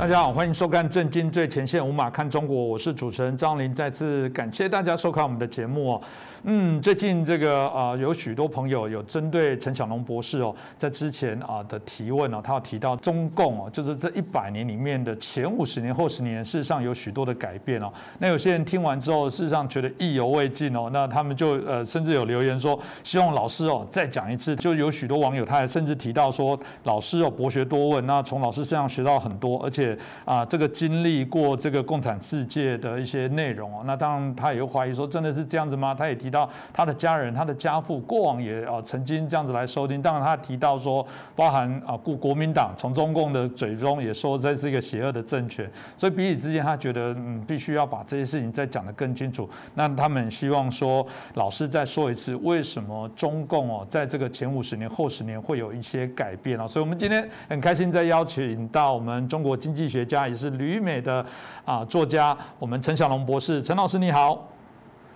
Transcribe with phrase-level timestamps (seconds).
[0.00, 6.00] 大家好，欢迎收看《震惊最前线》，无马看中国，我是主持人张林，再次感谢大家收看我们的节目哦。
[6.44, 17.92] 嗯，最近这个啊，有许多朋友有针对陈小龙博士哦，在之前啊的提问哦，他有提到中共哦，就是这一百年里面的前五十年、后十年，事实上有许多的改变哦。
[18.18, 24.56] 那有些人听完之后，事实上觉得意犹未尽哦，那他们就呃，甚至有留言说，希望老师哦再讲一次。
[24.56, 29.89] 就有许多网友他还甚至提到说，老师哦博学多问，那从老师身上学到很多，而且
[30.24, 35.94] 啊这个经历过这个共产世界的一些内容哦，那当然他也会怀疑说，真的是这样子吗？
[35.94, 36.30] 他也提。
[36.30, 41.04] 到他的家人，他的家父过往也啊曾经这样子来收听，当然他提到说，
[41.34, 49.50] 包含啊国国民党从中共的嘴中也说这是一个邪恶的政权，所以彼此之间他觉得嗯必须要把这些事情再讲得更清楚。
[49.74, 56.64] 那他们希望说老师再说一次，为什么中共哦在这个前五十年后十年会有一些改变啊？
[56.64, 61.24] 所以我们今天很开心再邀请到我们中国经济学家也是旅美的
[61.64, 64.46] 啊作家，我们陈小龙博士，陈老师你好，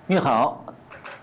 [0.07, 0.65] 你好。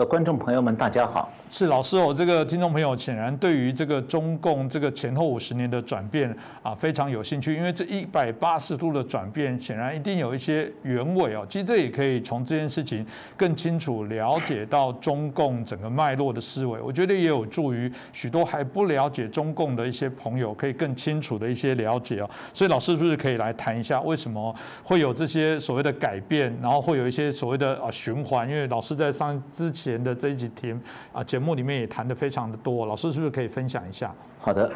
[0.09, 1.30] 观众朋友们，大家好。
[1.53, 11.45] 是老师哦，这个听众朋友显然对于这个中共这个前后五十年的转变啊非常有兴趣，因为这一百八十度的转变，显然一定有一些原委哦。
[11.49, 16.79] 其实这也可以从这件事情更清楚了解到中共整个脉络的思维。
[16.79, 22.29] 我觉得也有助于许多还不了解中共的一些朋友，可以更清楚的一些了解哦。
[22.53, 28.47] 所以老师是不是可以来谈一下，为什么会有这些所谓的改变，然后会有一些所谓的啊循环？
[28.47, 30.73] 因为老师在上之前的这一集题
[31.11, 31.41] 啊节。
[31.42, 34.14] 目里面也谈的非常的多，老师是不是可以分享一下？
[34.39, 34.72] 好的，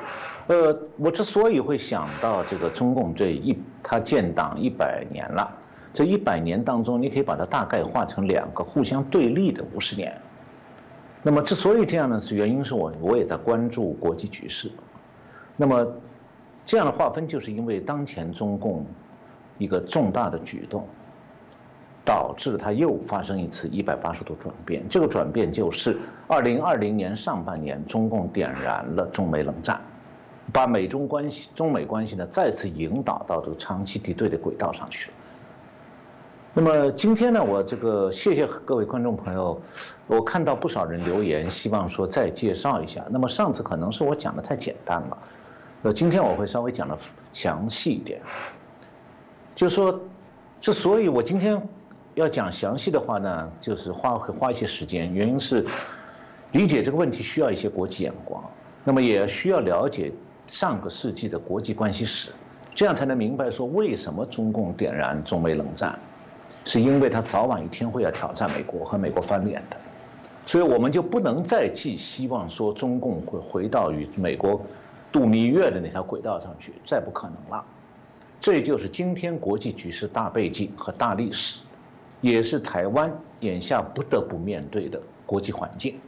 [0.47, 5.49] 呃，我之所以会想到这个中共这一，他建党一百年了，
[5.93, 10.19] 这一百年当中，你可以把它大概划成两个互相对立的五十年。
[11.23, 14.71] 那么之所以这样呢，是原因是我我也在关注国际局势。
[15.55, 15.87] 那么
[16.65, 18.85] 这样的划分，就是因为当前中共
[19.57, 20.87] 一个重大的举动。
[22.05, 24.87] 导致它又发生一次一百八十度转变。
[24.87, 29.81] 这个转变就是二零二零年上半年，中共点燃了中美冷战，
[30.53, 35.09] 把美中关系、中美关系呢再次引导到这个长期敌对的轨道上去。
[36.53, 39.59] 那么今天呢，我这个谢谢各位观众朋友，
[40.05, 43.03] 我看到不少人留言，希望说再介绍一下。
[43.09, 45.17] 那么上次可能是我讲的太简单了，
[45.81, 46.95] 呃，今天我会稍微讲的
[47.31, 48.21] 详细一点，
[49.55, 49.99] 就是说
[50.61, 51.67] 之所以我今天。
[52.15, 55.13] 要讲详细的话呢，就是花会花一些时间。
[55.13, 55.65] 原因是
[56.53, 58.41] 理解这个问题需要一些国际眼光，
[58.85, 60.09] 那么也需要了解
[60.47, 62.31] 上个世纪的国际关系史，
[62.73, 65.99] 这样才能明白说为什么中共点燃中美冷战，
[66.63, 69.75] 是因为他早晚一天会要挑战美国和美国翻脸的，
[70.45, 74.65] 所以我们就不能再寄希望说中共会回到与美国
[75.11, 77.65] 度蜜月的那条轨道上去，再不可能了。
[78.39, 81.59] 这就是今天国际局势大背景和大历史。
[82.31, 85.99] 也是台湾眼下不得不面对的国际环境。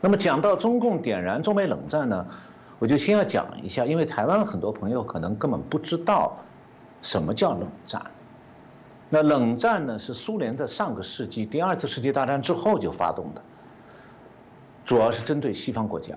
[0.00, 2.26] 那么讲到中共点燃中美冷战呢，
[2.80, 6.38] 我就先要讲一下，因为台湾很多朋友可能根本不知道
[7.00, 8.10] 什么叫冷战。
[9.08, 13.42] 那冷战呢，是苏联在上个世纪第二次世界大战之后就发动的，
[14.84, 16.16] 主要是针对西方国家。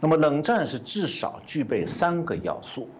[0.00, 2.90] 那么冷战是至少具备三个要素，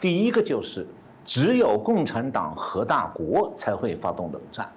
[0.00, 0.86] 第一个就是。
[1.24, 4.72] 只有共产党和大国才会发动冷战，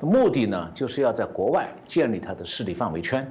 [0.00, 3.30] 目的呢，就是要在国外建立它的势力范围圈。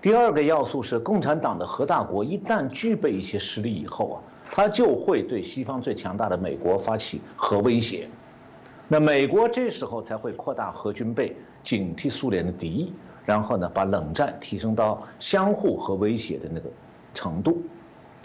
[0.00, 4.16] 第二个要素是，共产党的核大国一旦具备一些实力以后啊，
[4.50, 8.08] 他就会对西方最强大的美国发起核威胁，
[8.88, 12.92] 那美国这时候才会扩大核军备，警惕苏联的敌意，
[13.24, 16.70] 然后呢，把冷战提升到相互核威胁的那个
[17.14, 17.62] 程度。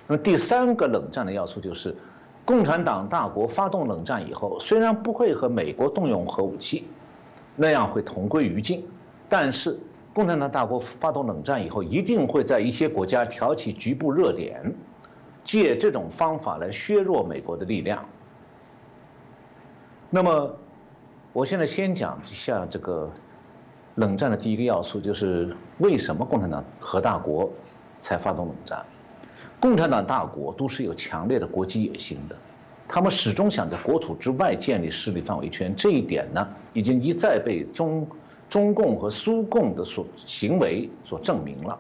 [0.08, 1.94] 那么第三个冷战的要素就是。
[2.52, 6.86] 共产党大国发动冷战以后，虽然不会和美国动用核武器，
[7.56, 8.86] 那样会同归于尽，
[9.30, 9.80] 但是
[10.14, 14.76] 共产党大国发动冷战以后，一定会在一些国家挑起局部热点，
[15.46, 18.04] 借这种方法来削弱美国的力量。
[20.10, 20.54] 那么，
[21.32, 23.10] 我现在先讲一下这个
[23.96, 27.50] 冷战的第一个要素，就是为什么共产党核大国
[28.02, 28.86] 才发动冷战。
[29.62, 32.36] 共产党大国都是有强烈的国际野心的，
[32.88, 35.76] 他们始终想在国土之外建立势力范围圈。
[35.76, 38.08] 这一点呢，已经一再被中
[38.50, 41.80] 中共和苏共的所行为所证明了。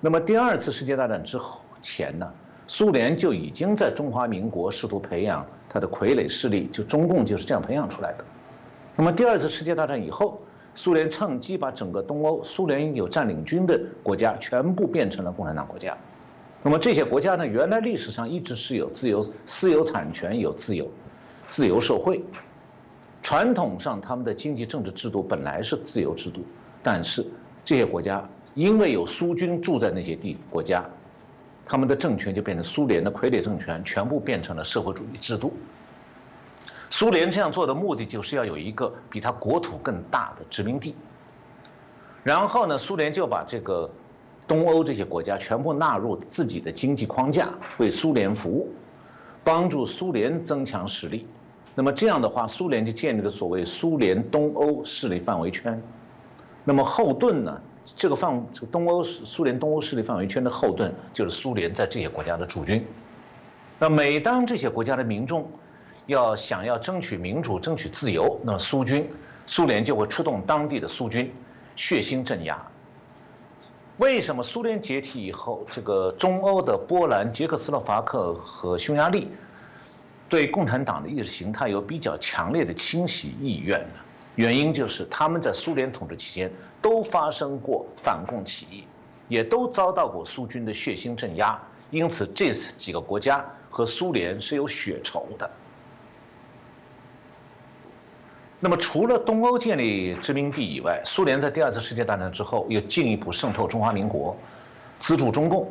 [0.00, 2.32] 那么第二次世界大战之后前呢，
[2.66, 8.24] 苏联就已经在中华民国试图培养他的傀儡势力，就中共就是这样培养出来的。
[8.96, 10.40] 那么第二次世界大战以后，
[10.74, 15.94] 苏联趁机把整个东欧苏联有占领军的国家全部变成了共产党国家。
[16.66, 20.90] 那么这些国家呢，原来历史上一直是有自由私有产权、有自由
[21.48, 22.24] 自由社会，
[23.22, 26.44] 传统上他们的经济政治制度本来是自由制度，
[26.82, 27.24] 但是
[27.62, 30.84] 这些国家因为有苏军住在那些地国家，
[31.64, 35.54] 他们的政权就变成苏联的傀儡政权，全部变成了社会主义制度。
[36.90, 40.96] 苏联这样做的目的就是要有一个比他国土更大的殖民地，
[42.24, 43.88] 然后呢，苏联就把这个。
[44.46, 48.68] 东欧这些国家全部纳入自己的经济框架，为苏联服务，
[49.42, 51.26] 帮助苏联增强实力。
[51.74, 55.82] 那么这样的话，苏联就建立了所谓苏联东欧势力范围圈。
[56.64, 57.60] 那么后盾呢？
[57.94, 62.84] 这个范这个东欧苏联东欧势力范围圈的后盾就是苏联在这些国家的驻军。
[63.78, 65.48] 那每当这些国家的民众
[66.06, 69.08] 要想要争取民主、争取自由，那么苏军
[69.46, 71.32] 苏联就会出动当地的苏军，
[71.76, 72.66] 血腥镇压。
[73.98, 79.28] 为什么苏联解体以后，这个中欧的波兰、捷克斯洛伐克和匈牙利
[80.28, 83.94] 对共产党的意识形态有比较强烈的清洗意愿呢？
[84.34, 86.52] 原因就是他们在苏联统治期间
[86.82, 88.84] 都发生过反共起义，
[89.28, 91.58] 也都遭到过苏军的血腥镇压，
[91.90, 95.50] 因此这几个国家和苏联是有血仇的。
[98.58, 104.34] 那么，除了东欧建立殖民地以外，苏联在第二次世界大战之后又进一步渗透中华民国，
[104.98, 105.70] 资助中共，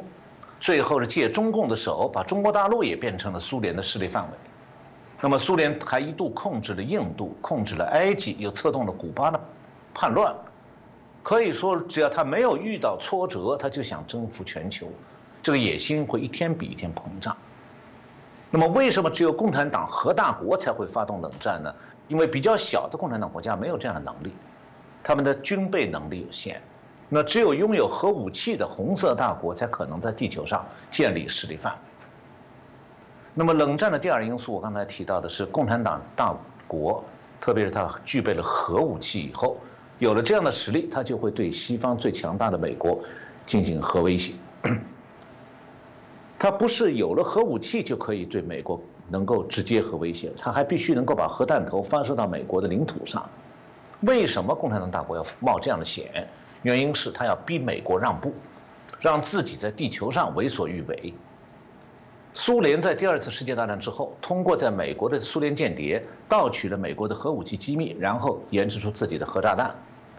[0.60, 4.30] 最后是借中共的手把中国大陆也变成了苏联的势力范围。
[5.20, 9.40] 那么，苏联还一度控制了印度，控制了埃及，又策动了古巴的
[9.92, 10.36] 叛乱。
[11.24, 14.88] 可以说，只要他没有遇到挫折，他就想征服全球，
[15.42, 17.36] 这个野心会一天比一天膨胀。
[18.52, 21.74] 那么，为什么只有共产党核大国才会发动冷战呢？
[22.08, 24.32] 因为比较小的共产党国家没有这样的能力，
[25.04, 26.62] 他们的军备能力有限，
[27.10, 31.80] 那只有拥有核武器的红色大国才可能在地球上建立势力范围。
[33.34, 36.36] 那么冷战的第二因素，我刚才提到的是共产党大
[36.68, 37.04] 国，
[37.42, 39.58] 特别是它具备了核武器以后，
[40.00, 43.04] 有了这样的实力，它就会对西方最强大的美国
[43.46, 44.34] 进行核威胁。
[46.40, 48.82] 它不是有了核武器就可以对美国。
[49.08, 53.30] 能够直接核威胁，他还必须能够把核弹头发射到美国的领土上。
[54.02, 56.28] 为什么共产党大国要冒这样的险？
[56.64, 58.34] 原因是他要逼美国让步，
[59.00, 61.14] 让自己在地球上为所欲为。
[62.34, 69.74] 苏联在第二次世界大战之后，通过在美国的苏联间谍盗取了美国的核武器机密，然后研制出自己的核炸弹。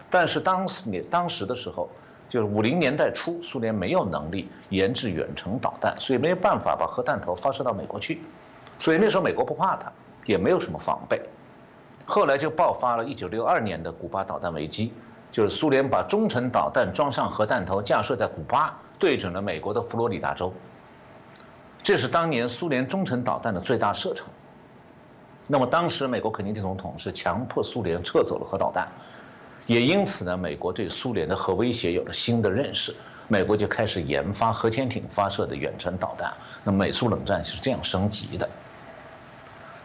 [0.09, 1.89] 但是当时当时的时候，
[2.27, 8.21] 就是五零年代初，苏联没有能力研制远程导弹，所以没有办法把核弹头发射到美国去。
[8.79, 9.91] 所以那时候美国不怕他，
[10.25, 11.21] 也没有什么防备。
[12.05, 14.93] 后来就爆发了1962年的古巴导弹危机，
[15.31, 20.53] 就是苏联把中程导弹装上核弹头架设在古巴，对准了美国的佛罗里达州。
[21.83, 24.27] 这是当年苏联中程导弹的最大射程。
[25.47, 28.89] 那么当时美国肯尼迪总统是强迫苏联撤走了核导弹，
[29.65, 32.95] 也因此呢，美国对苏联的核威胁有了新的认识。
[33.29, 36.33] 美国就开始研发核潜艇发射的远程导弹，
[36.63, 38.49] 那美苏冷战是这样升级的。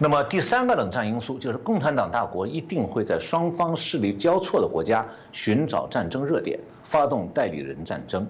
[0.02, 8.26] 那么第三个冷战因素就是共产党大国一定会在双方势力交错的国家寻找战争热点，发动代理人战争。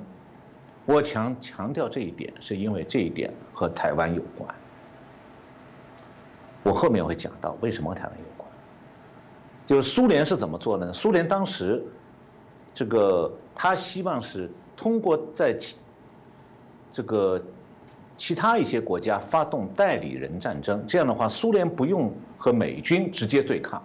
[0.84, 4.54] 我强强调这一点，是因为这一点和台湾有关。
[6.62, 8.46] 我后面会讲到为什么台湾有关。
[9.64, 10.92] 就是苏联是怎么做呢？
[10.92, 11.82] 苏联当时，
[12.74, 14.50] 这个他希望是。
[14.74, 15.56] 通过在
[16.92, 17.40] 这个
[18.22, 23.82] 其他一些国家发动代理人战争，这样的话，苏联不用和美军直接对抗，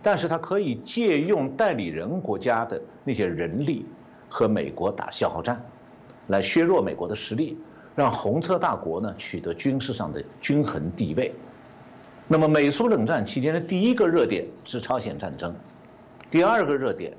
[0.00, 3.84] 但是他可以借用代理人国家的那些人力
[4.28, 5.60] 和美国打消耗战，
[6.28, 7.58] 来削弱美国的实力，
[7.96, 11.34] 让红色大国呢取得军事上的均衡地位。
[12.28, 15.52] 那么，美苏冷战期间的第一个热点是朝鲜战争，
[16.30, 17.12] 第二个热点。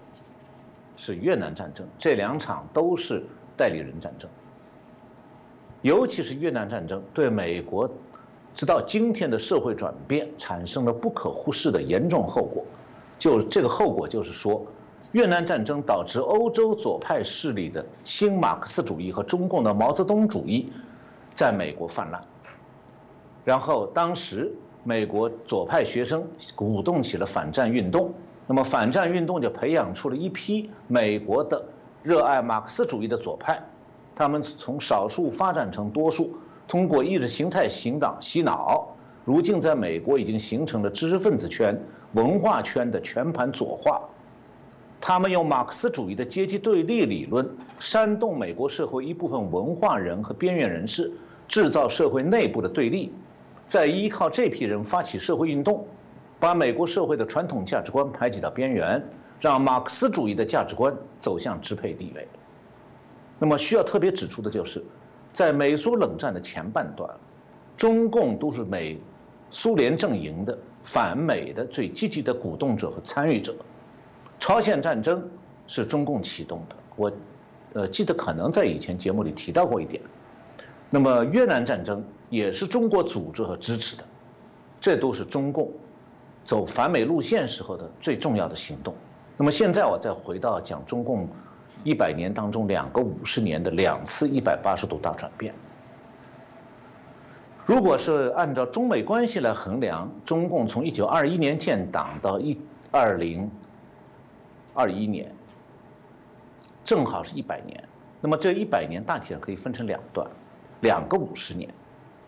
[0.96, 3.22] 是越南战争，这两场都是
[3.58, 4.30] 代理人战争。
[5.84, 7.88] 尤其是越南战争，对美国
[8.56, 12.66] 直到今天的社会转变产生了不可忽视的严重后果。
[13.20, 14.66] 就这个后果，就是说，
[15.12, 20.72] 越南战争导致欧洲左派势力的新马克思主义和中共的毛泽东主义
[21.36, 22.24] 在美国泛滥。
[23.46, 24.52] 然后，当时
[24.84, 26.26] 美国左派学生
[26.56, 28.14] 鼓动起了反战运动。
[28.46, 31.64] 那么反战运动就培养出了一批美国的
[32.02, 33.64] 热爱马克思主义的左派，
[34.16, 36.36] 他们从少数发展成多数，
[36.68, 41.80] 通过意识形态行党洗脑，如今在美国已经形成了知识分子圈、
[42.14, 44.02] 文化圈的全盘左化。
[45.02, 47.46] 他们用马克思主义的阶级对立理论
[47.80, 51.12] 煽动美国社会一部分文化人和边缘人士，
[51.48, 53.12] 制造社会内部的对立，
[53.68, 55.86] 再依靠这批人发起社会运动，
[56.40, 59.04] 把美国社会的传统价值观排挤到边缘，
[59.42, 62.26] 让马克思主义的价值观走向支配地位。
[63.44, 64.82] 那么需要特别指出的就是，
[65.34, 67.10] 在美苏冷战的前半段，
[67.76, 68.98] 中共都是美
[69.52, 70.58] 苏联阵营的。
[70.86, 73.54] 反美的最积极的鼓动者和参与者，
[74.40, 75.30] 朝鲜战争
[75.68, 77.12] 是中共启动的，我，
[77.74, 80.02] 呃，记得可能在以前节目里提到过一点。
[80.90, 84.04] 那么越南战争也是中国组织和支持的，
[84.80, 85.70] 这都是中共
[86.46, 88.96] 走反美路线时候的最重要的行动。
[89.38, 91.28] 那么现在我再回到讲中共
[91.84, 95.54] 一百年当中两个五十年的两次一百八十度大转变。
[97.66, 102.60] 如果是按照中美关系来衡量，中共从一九二一年建党到一
[102.92, 103.50] 二零
[104.74, 105.34] 二一年，
[106.84, 107.84] 正好是一百年。
[108.20, 110.28] 那么这一百年大体上可以分成两段，
[110.82, 111.70] 两个五十年。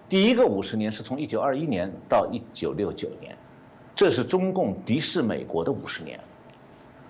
[0.07, 3.37] 第一个五十年是从一九二一年到一九六九年，
[3.95, 6.19] 这是中共敌视美国的五十年。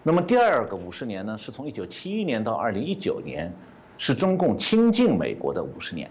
[0.08, 3.52] 那么第二个五十年呢，是从一九七一年到二零一九年，
[3.98, 6.08] 是中共亲近美国的五十年。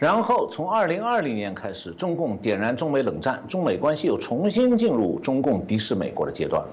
[0.00, 6.68] 然后从二零二零年开始，中共点燃中美冷战，中美关系又重新进入中共敌视美国的阶段了。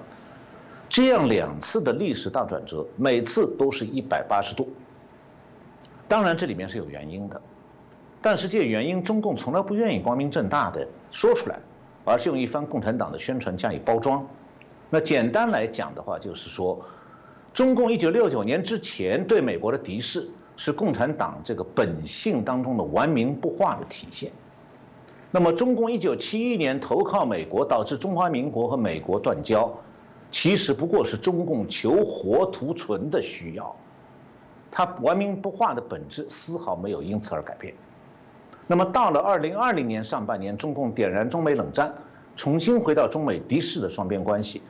[0.90, 4.68] 这样两次的历史大转折，每次都是一百八十度。
[6.08, 7.40] 当然这里面是有原因的，
[8.20, 11.60] 但是这些原因中共从来不愿意光明正大的说出来，
[12.04, 14.28] 而是用一番共产党的宣传加以包装。
[14.94, 16.80] 那简单来讲的话，就是说，
[17.52, 20.30] 中共一九六九年之前对美国的敌视。
[20.56, 24.32] 是共产党这个本性当中的顽冥不化的体现。
[25.32, 29.74] 那么，中共一九七一年投靠美国，导致中华民国和美国断交，
[30.30, 33.76] 其实不过是中共求活图存的需要。
[34.70, 37.74] 它顽冥不化的本质丝毫没有因此而改变。
[38.68, 41.96] 那么，到了二零二零年上半年，中共点燃中美冷战，
[42.36, 44.62] 重新回到中美敌视的双边关系，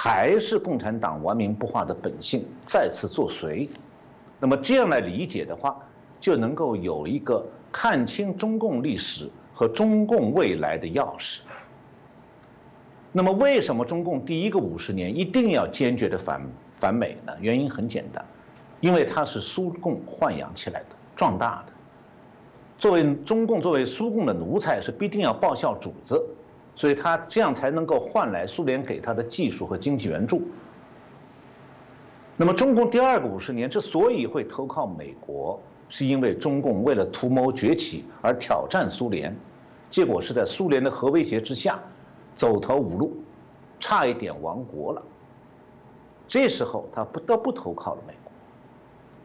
[0.00, 3.68] 还是共产党顽冥不化的本性再次作祟。
[4.38, 5.76] 那么这样来理解的话，
[6.20, 11.40] 就能够有一个看清中共历史和中共未来的钥匙。
[13.10, 16.40] 那么为什么中共第一个五十年一定要坚决的反
[16.76, 17.32] 反美呢？
[17.40, 18.24] 原因很简单，
[18.80, 20.86] 因为它是苏共豢养起来的、
[21.16, 21.72] 壮大的。
[22.78, 26.24] 作为中共作为苏共的奴才，是必定要报效主子，
[26.78, 30.42] 所以他这样才能够换来苏联给他的技术和经济援助。
[32.36, 39.36] 那么，中共第二个五十年之所以会投靠美国，是因为中共为了图谋崛起而挑战苏联，
[39.90, 41.80] 结果是在苏联的核威胁之下，
[42.36, 43.16] 走投无路，
[43.80, 45.02] 差一点亡国了。
[46.28, 48.30] 这时候他不得不投靠了美国。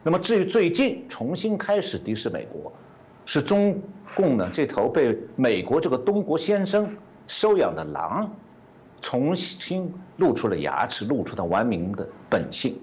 [0.02, 2.72] 那么，至于最近重新开始敌视美国，
[3.24, 3.80] 是中
[4.16, 6.96] 共呢这头被美国这个东国先生
[7.26, 8.32] 收养的狼，
[9.00, 12.78] 重新露出了牙齿，露出了顽冥的本性。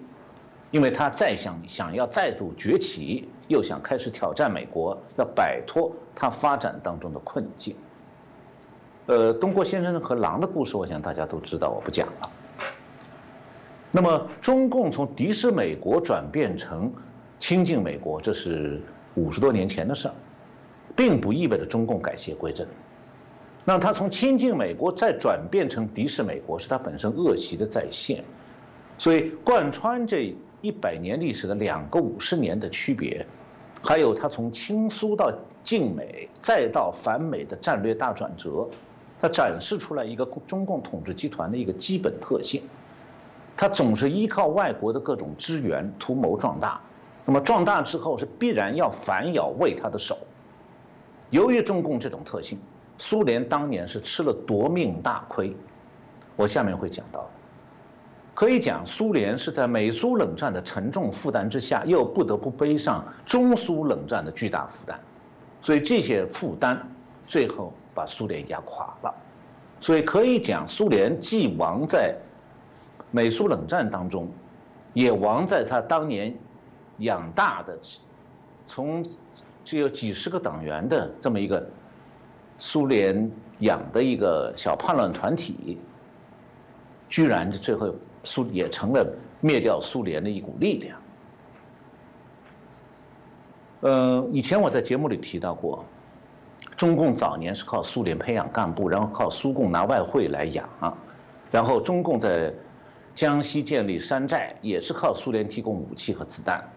[0.71, 7.75] 因为他再想想要再度崛起，又想开始挑战美国，要摆脱他发展当中的困境。
[9.07, 12.31] 呃，东郭先生和狼的故事，我想大家都知道，我不讲了。
[13.91, 16.93] 那么，中共从敌视美国转变成
[17.37, 18.81] 亲近美国，这是
[19.15, 20.13] 五十多年前的事儿，
[20.95, 22.65] 并不意味着中共改邪归正。
[23.65, 28.23] 那他从亲近美国再转变成敌视美国，是他本身恶习的再现。
[28.97, 30.35] 所以，贯穿这。
[30.63, 33.25] 一百年历史的两个五十年的区别，
[33.81, 38.69] 还有他从亲苏到晋美再到反美的战略大转折，
[39.19, 42.61] 它展示出来一个中共统治集团的一个基本特性，
[43.57, 46.79] 他总是依靠外国的各种支援图谋壮大，
[47.25, 50.15] 那么壮大之后是必然要反咬喂他的手。
[51.31, 52.59] 由于中共这种特性，
[53.01, 55.57] 苏联当年是吃了夺命大亏，
[56.35, 57.27] 我下面会讲到。
[58.35, 64.99] 可以讲，苏联是在美苏冷战的沉重负担之下，又不得不背上中苏冷战的巨大负担，
[65.61, 66.79] 所以这些负担
[67.23, 69.11] 最后把苏联压垮了。
[69.79, 72.15] 所以可以讲，苏联既亡在
[73.09, 74.29] 美苏冷战当中，
[74.93, 76.37] 也亡在他当年
[76.99, 77.75] 养大的
[78.67, 79.03] 从
[79.65, 81.67] 只有几十个党员的这么一个
[82.61, 85.77] 苏联养的一个小叛乱团体，
[87.09, 87.93] 居然最后。
[88.23, 90.99] 苏也成了灭掉苏联的一股力量。
[93.81, 95.85] 嗯，以前我在节目里提到过，
[96.77, 100.69] 中共早年是靠苏联培养干部，然后靠苏共拿外汇来养，
[101.49, 102.53] 然后中共在
[103.15, 106.69] 江西建立山寨也是靠苏联提供武器和子弹。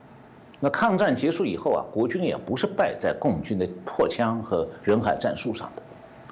[0.61, 5.83] 那抗战结束以后啊，国军也不是败在共军的破枪和人海战术上的，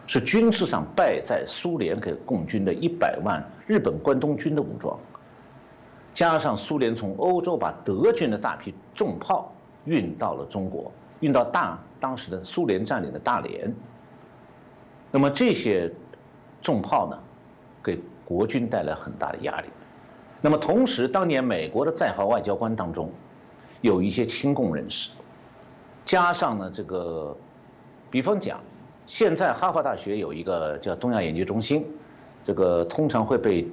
[0.06, 4.98] 是军事上败在苏联给共军的一百万日本关东军的武装，
[6.14, 9.52] 加上苏联从欧洲把德军的大批重炮
[9.84, 13.74] 运到了中国，运到大当时的苏联占领的大连。
[15.10, 15.92] 那么这些
[16.62, 17.18] 重炮呢，
[17.82, 19.66] 给国军带来很大的压力。
[20.40, 23.10] 那么同时，当年美国的在华外交官当中。
[23.82, 25.10] 有一些亲共人士，
[26.06, 27.36] 加上呢这个，
[28.10, 28.60] 比方讲，
[29.06, 31.84] 现在哈佛大学有一个叫东亚研究中心，
[32.44, 33.68] 这个通常会被，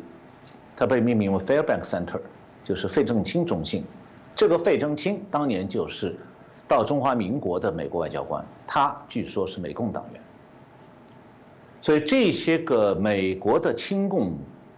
[0.76, 2.20] 它被命名为 Fairbank Center，
[2.64, 3.86] 就是费正清中心。
[4.36, 6.18] 这个费正清当年就是
[6.68, 10.22] 到中华民国的美国外交官，他据说是美共党员。
[11.82, 14.38] 所以这些个美国的亲共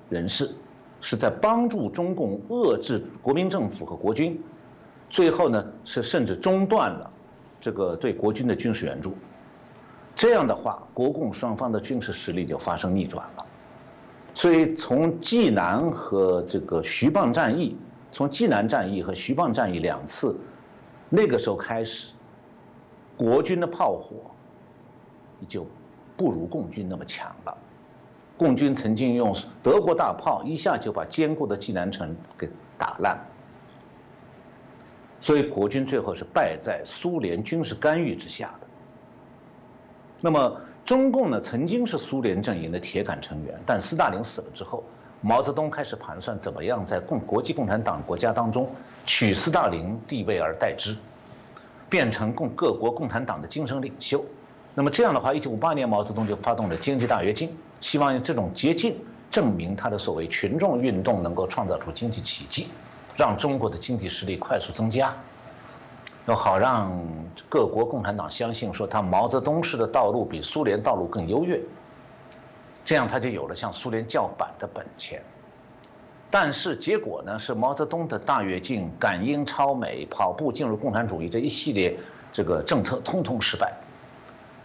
[0.09, 0.53] 人士，
[0.99, 4.37] 是在帮助中共遏制国民政府和国军。
[5.11, 7.11] 最后呢，是甚至中断了
[7.59, 9.13] 这个对国军的军事援助。
[10.15, 13.45] 这样的话，国共双方的军事实力就发生逆转了。
[14.33, 17.77] 所以，从济南和这个徐蚌战役，
[18.13, 20.37] 从济南战役和徐蚌战役两次，
[21.09, 22.13] 那个时候开始，
[23.17, 24.15] 国军的炮火
[25.49, 25.67] 就
[26.15, 27.57] 不如共军那么强了。
[28.37, 33.19] 共军曾经用德国大炮一下就把坚固的济南城给打烂。
[35.21, 38.67] 所以国军最后是败在苏联军事干预之下的。
[40.19, 44.83] 那么中共呢，曾经是苏联阵营的铁杆成员，但斯大林死了之后，
[45.21, 48.67] 毛泽东开始盘算怎么样在共国际共产党国家当中
[49.05, 50.95] 取斯大林地位而代之，
[51.87, 54.25] 变成共各国共产党的精神领袖。
[54.73, 58.95] 那么这样的话，一九五八年毛泽东就发动了经济大跃进，希望用这种捷径
[59.29, 62.67] 证明他的所谓群众运动能够创造出经济奇迹。
[63.17, 65.15] 让中国的经济实力快速增加，
[66.27, 66.91] 要好让
[67.49, 71.59] 各国共产党相信说他毛泽东式的道路比苏联道路更优越，
[72.85, 75.21] 这样他就有了向苏联叫板的本钱。
[76.29, 81.99] 但是结果呢，是毛泽东的大跃进、赶英超美、跑步进入共产主义这一系列
[82.31, 83.73] 这个政策通通失败，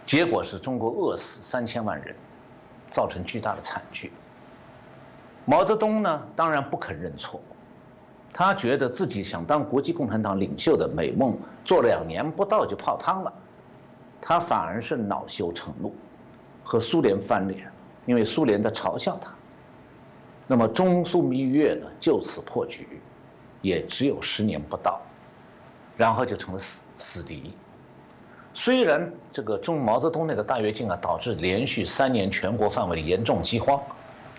[0.06, 2.14] 结果是中国饿死三千万人，
[2.92, 4.12] 造成巨大的惨剧。
[5.44, 7.40] 毛泽东呢，当然不肯认错。
[8.32, 13.32] 他觉得自己想当国际共产党领袖的美梦做两年不到就泡汤了，
[14.20, 15.94] 他反而是恼羞成怒，
[16.62, 17.70] 和苏联翻脸，
[18.04, 19.32] 因为苏联在嘲笑他。
[20.46, 23.00] 那么中苏蜜月呢，就此破局，
[23.62, 25.00] 也只有十年不到，
[25.96, 27.52] 然后就成了死死敌。
[28.52, 33.80] 虽然这个中毛泽东那个大跃进啊，导致连续三年全国范围的严重饥荒，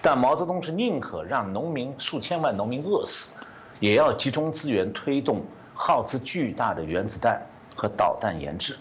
[0.01, 3.33] 但毛泽东是宁可让农民数千万农民饿死。
[3.79, 5.41] 也要集中资源推动
[5.73, 7.41] 耗资巨大的原子弹
[7.75, 8.75] 和导弹研制。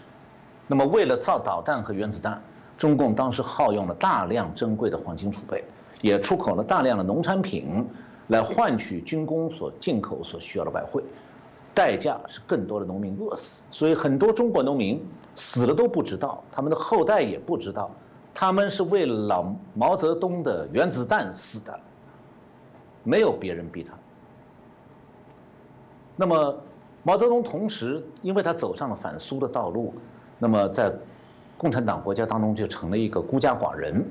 [0.67, 2.41] 那么，为了造导弹和原子弹，
[2.77, 5.63] 中共当时耗用了大量珍贵的黄金储备，
[6.01, 7.87] 也出口了大量的农产品
[8.27, 11.01] 来换取军工所进口所需要的外汇，
[11.73, 13.63] 代价是更多的农民饿死。
[13.71, 15.03] 所以，很多中国农民
[15.35, 17.89] 死了都不知道，他们的后代也不知道，
[18.33, 21.79] 他们是为了老毛泽东的原子弹死的，
[23.03, 23.96] 没有别人逼他。
[26.19, 26.57] 那么，
[27.03, 29.93] 毛泽东同时，因为他走上了反苏的道路，
[30.39, 30.91] 那么在
[31.59, 34.03] 共产党国家当中就成了一个孤家寡人。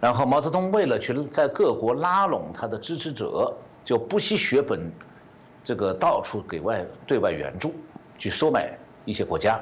[0.00, 4.90] 然后，毛泽东为了去在各国拉拢他的支持者，就不惜血本，
[5.62, 7.72] 这个到处给外对外援助，
[8.18, 9.60] 去收买一些国家。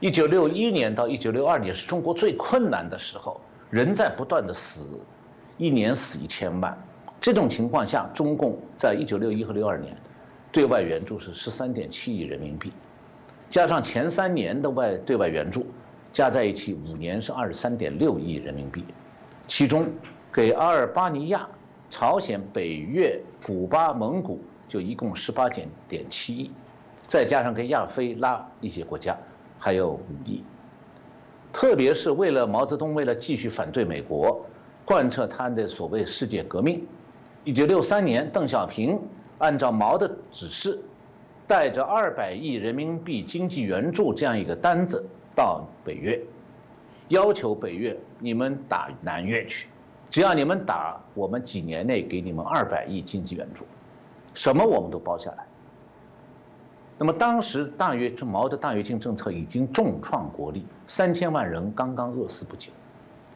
[0.00, 5.00] 一九六一年到一九六二年是中国最困难的时候，人在不断的死，
[5.56, 6.76] 一年死一千万。
[7.18, 9.96] 这种情况下，中共在一九六一和六二年。
[10.56, 12.72] 对外援助是十三点七亿人民币，
[13.50, 15.66] 加上前三年的外对外援助，
[16.14, 18.82] 加在一起五年是二十三点六亿人民币。
[19.46, 19.86] 其中，
[20.32, 21.46] 给阿尔巴尼亚、
[21.90, 26.50] 朝鲜、北越、古巴、蒙古就一共十八点点七亿，
[27.06, 29.14] 再加上给亚非拉一些国家，
[29.58, 30.42] 还有五亿。
[31.52, 34.46] 特别是为了毛泽东为了继续反对美国，
[34.86, 36.86] 贯彻他的所谓世界革命，
[37.44, 38.98] 一九六三年邓小平。
[39.38, 40.80] 按照毛的指示，
[41.46, 46.20] 带着二百亿人民币经济援助这样一个单子到北越，
[47.08, 49.68] 要求北越你们打南越去，
[50.08, 53.64] 只要你们打，我们几年内给你们二百亿经济援助，
[54.34, 55.46] 什么我们都包下来。
[56.98, 62.72] 那么当时大跃毛的大跃进政策已经重创国力，三千万人刚刚饿死不久，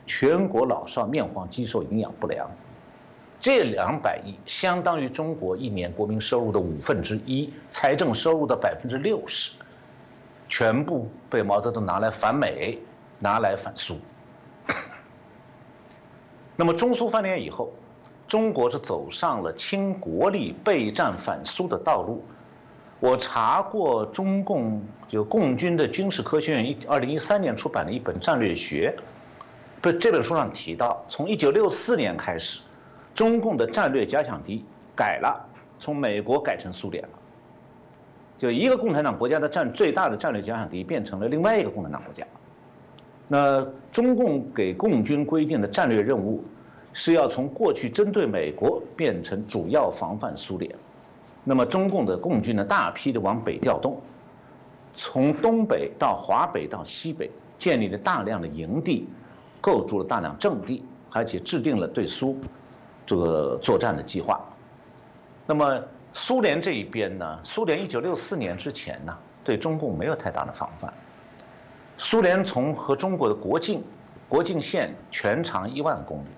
[0.06, 2.50] 全国老少面黄肌瘦，营养不良。
[3.40, 9.52] 这两百亿相当于中国一年国民收入的五分之一，财政收入的百分之六十，
[10.46, 12.78] 全部被毛泽东拿来反美，
[13.18, 13.98] 拿来反苏。
[16.54, 17.72] 那么中苏翻脸以后，
[18.28, 22.22] 中国是走上了倾国力备战反苏的道路。
[22.98, 28.94] 我查过中共就共军的军事科学院一二零一三年出版的一本战略学，
[29.80, 32.60] 不，这本书上提到，从一九六四年开始。
[33.20, 34.64] 中共的战略假想敌
[34.96, 35.46] 改了，
[35.78, 37.10] 从美国改成苏联了。
[38.38, 42.26] 就一个共产党国家的战最大的战略假想敌变成了另外一个共产党国家。
[43.28, 46.42] 那中共给共军规定的战略任务，
[46.94, 50.74] 是要从过去针对美国变成主要防范苏联。
[51.44, 54.00] 那么中共的共军呢，大批的往北调动，
[54.94, 59.06] 从东北到华北到西北，建立了大量的营地，
[59.60, 62.34] 构筑了大量阵地，而且制定了对苏。
[63.10, 64.40] 这个作战的计划，
[65.44, 67.40] 那么苏联这一边呢？
[67.42, 70.94] 苏联一九六四年之前呢，对中共没有太大的防范。
[71.98, 73.82] 苏联从和中国的国境，
[74.28, 76.28] 国境线全长一万公里，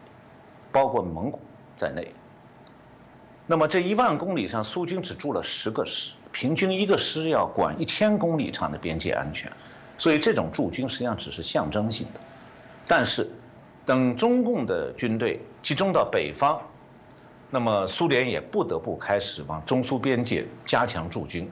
[0.73, 1.41] 包括蒙古
[1.77, 2.15] 在内。
[3.47, 9.53] 那么这一万公里上，苏军只驻了十个师，平均一个师要管一千公里长的边界安全，
[9.99, 12.21] 所以这种驻军实际上只是象征性的。
[12.89, 13.31] 但是，
[13.85, 15.41] 等中共的军队。
[15.63, 16.61] 集中到北方，
[17.49, 21.49] 那么苏联也不得不开始往中苏边界加强驻军，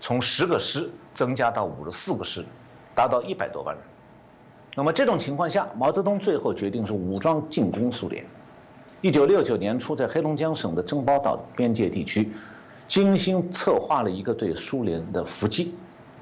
[0.00, 2.44] 从十个师增加到五十四个师，
[2.92, 3.84] 达到一百多万人。
[4.74, 8.26] 那么这种情况下，毛泽东最后决定是武装进攻苏联。
[9.00, 12.32] 一九六九年初，在黑龙江省的珍宝岛边界地区，
[12.88, 15.76] 精心策划了一个对苏联的伏击，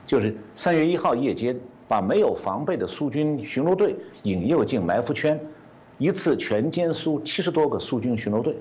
[0.07, 1.59] 就是三月一号夜间，
[1.91, 5.41] 把没有防备的苏军巡逻队引诱进埋伏圈。
[5.99, 8.55] 一次全歼苏七十多个苏军巡逻队，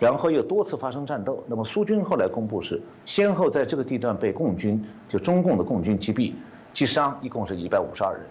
[0.00, 1.44] 然后又多次发生战斗。
[1.46, 6.32] 那么苏军后来公布是先后在这个地段被共军就中共的共军击毙、
[6.72, 8.22] 击伤，一共是一百五十二人。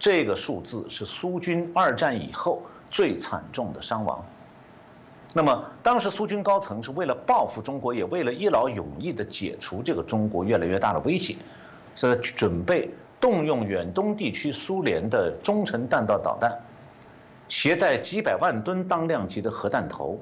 [0.00, 4.20] 这个数字是苏军二战以后最惨重的伤亡。
[5.32, 11.36] 那么当时苏军高层是为了报复中国，也为了一劳永逸地解除这个中国越来越大的威胁，
[11.94, 16.60] 是准备动用远东地区苏联的中程弹道导弹。
[17.48, 20.20] 携带几百万吨当量级的核弹头，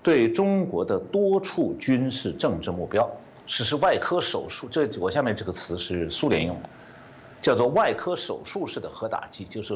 [0.00, 3.10] 对中国的多处军事政治目标
[3.46, 4.68] 实施外科手术。
[4.70, 6.70] 这我下面这个词是苏联用的，
[7.40, 9.74] 叫做外科手术式的核打击，就是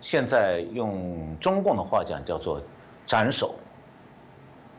[0.00, 2.60] 现在用中共的话讲叫做
[3.06, 3.54] 斩首，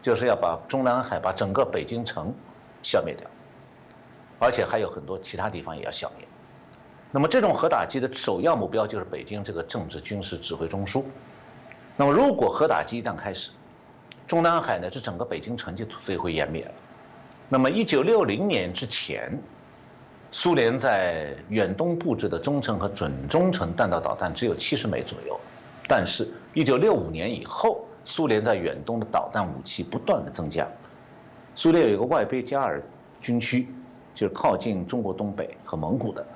[0.01, 2.33] 就是要把中南海、把整个北京城
[2.83, 3.25] 消灭掉，
[4.37, 6.27] 而且还有很多其他地方也要消灭。
[7.15, 11.01] 那么这种核打击的首要目标就是北京这个政治军事指挥中枢。
[11.95, 13.51] 那么如果核打击一旦开始，
[14.27, 16.71] 中南海呢，这整个北京城就灰飞烟灭了。
[17.47, 19.31] 那么一九六零年之前，
[20.29, 25.39] 苏联在远东布置的中程和准中程弹道导弹只有七十枚左右，
[25.87, 30.67] 但是，一九六五年以后，苏联在远东的导弹武器不断的增加。
[31.55, 32.83] 苏联有一个外贝加尔
[33.21, 33.69] 军区，
[34.13, 36.27] 就是靠近中国东北和蒙古的。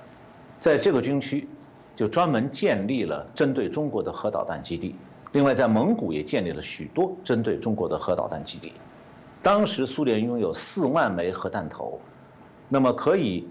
[0.60, 1.48] 在这个军区，
[1.95, 4.95] 就专门建立了针对中国的核导弹基地。
[5.32, 8.74] 另外，在蒙古也建立了许多针对中国的核导弹基地。
[9.41, 12.02] 当时苏联拥有四万枚核弹头，
[12.67, 13.48] 那么可以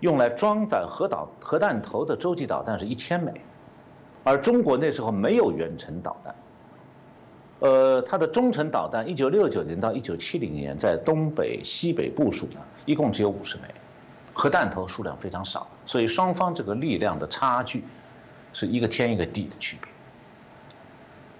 [0.00, 3.32] 用来装载核导核弹头的洲际导弹是一千枚，
[4.22, 6.34] 而中国那时候没有远程导弹。
[7.58, 13.62] 呃，它的中程导弹，一九六九年到一九七零年在东北、西北部署呢，一共只有五十枚。
[14.34, 17.84] 核弹头数量非常少，所以双方这个力量的差距
[18.52, 19.90] 是一个天一个地的区别。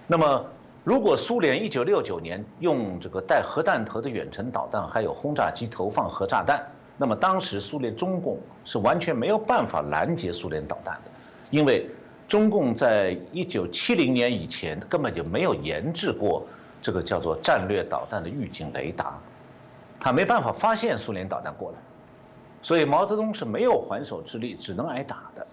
[0.06, 0.44] 那么，
[0.84, 6.62] 如果苏联一九六九年用这个带核弹头的远程导弹，还有轰炸机投放核炸弹，
[6.98, 11.10] 那么当时苏联中共是完全没有办法拦截苏联导弹的，
[11.50, 11.88] 因为
[12.28, 16.46] 中共在一九七零年以前根本就没有研制过
[16.82, 19.18] 这个叫做战略导弹的预警雷达，
[20.00, 21.78] 他没办法发现苏联导弹过来。
[22.62, 25.46] 所以毛泽东是没有还手之力，只能挨打的。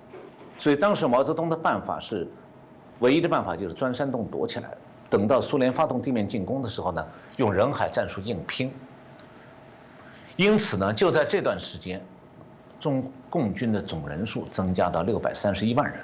[0.60, 2.28] 所以当时毛泽东的办法是，
[3.00, 4.70] 唯一的办法就是钻山洞躲起来，
[5.10, 7.06] 等到苏联发动地面进攻的时候呢，
[7.38, 8.72] 用人海战术硬拼。
[10.36, 12.02] 因此呢，就在这段时间，
[12.80, 16.00] 中共军的总人数增加到六百三十一万人。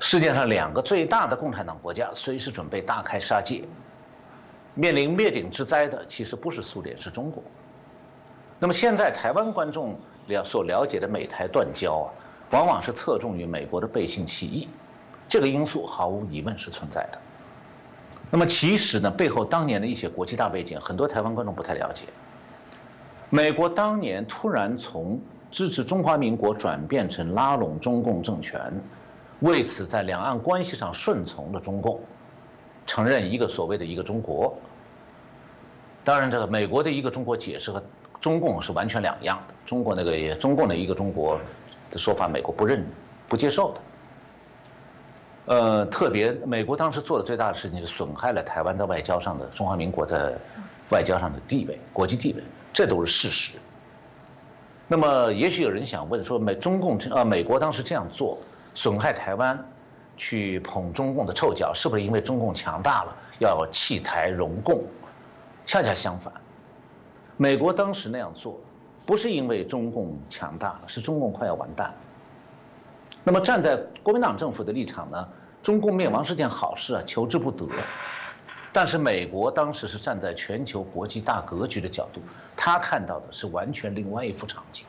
[0.00, 3.64] 世界上两个最大的共产党国家随时准备大开杀戒，
[4.74, 7.42] 面临灭顶之灾的其实不是苏联，是中国。
[8.58, 12.08] 那么现在台湾观众了所了解的美台断交啊，
[12.50, 14.68] 往往是侧重于美国的背信弃义，
[15.28, 17.18] 这个因素毫无疑问是存在的。
[18.30, 22.04] 那么其实呢，背后当年的一些国际大背景，很多台湾观众不太了解。
[23.30, 28.60] 美国当年突然从支持中华民国转变成拉拢中共政权，
[29.40, 32.00] 为此在两岸关系上顺从了中共，
[32.86, 34.58] 承认一个所谓的一个中国。
[36.04, 37.82] 当然，这个美国的一个中国解释和
[38.20, 39.54] 中共是完全两样的。
[39.64, 41.38] 中国那个也中共的一个中国
[41.90, 42.86] 的说法，美国不认、
[43.28, 43.80] 不接受的。
[45.46, 50.36] 呃，特别美国当时做的最大的事情是损害了台湾在外交上的中华民国在
[50.90, 53.52] 外交上的地位、国际地位，这都是事实。
[54.86, 58.38] 那么，也许有人想问说，美中共呃美国当时这样做，
[58.74, 59.58] 损害台湾，
[60.16, 64.82] 去捧中共的臭脚，是不是因为中共强大了，要弃台容共？
[65.64, 66.32] 恰恰相反，
[67.38, 68.60] 美国当时那样做，
[69.06, 71.94] 不是因为中共强大了，是中共快要完蛋了。
[73.24, 75.28] 那么站在国民党政府的立场呢，
[75.62, 77.64] 中共灭亡是件好事啊，求之不得。
[78.72, 82.20] 但是美国当时是站在全球国际大格局的角度，
[82.56, 84.84] 他看到的是完全另外一幅场景。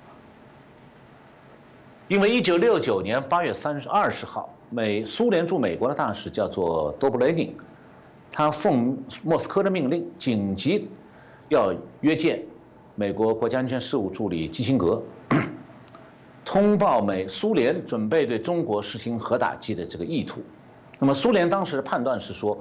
[2.08, 7.56] 因为一九六九年八月三十二十号，美苏联驻美国的大使叫做多布雷宁。
[8.32, 10.90] 他奉莫斯科的命令，紧急
[11.50, 12.44] 要约见
[12.96, 15.02] 美国国家安全事务助理基辛格，
[16.46, 20.42] 通报美苏联准备对中国实行核打击的这个意图。
[21.00, 22.58] 那么苏联当时的判断是说，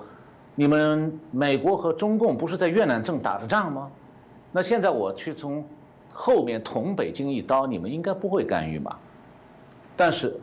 [0.54, 3.90] 你们美国和中共不是在越南正打着仗吗？
[4.52, 5.66] 那现在我去从
[6.10, 8.98] 后面捅北京一刀，你们应该不会干预吧？
[9.96, 10.40] 但是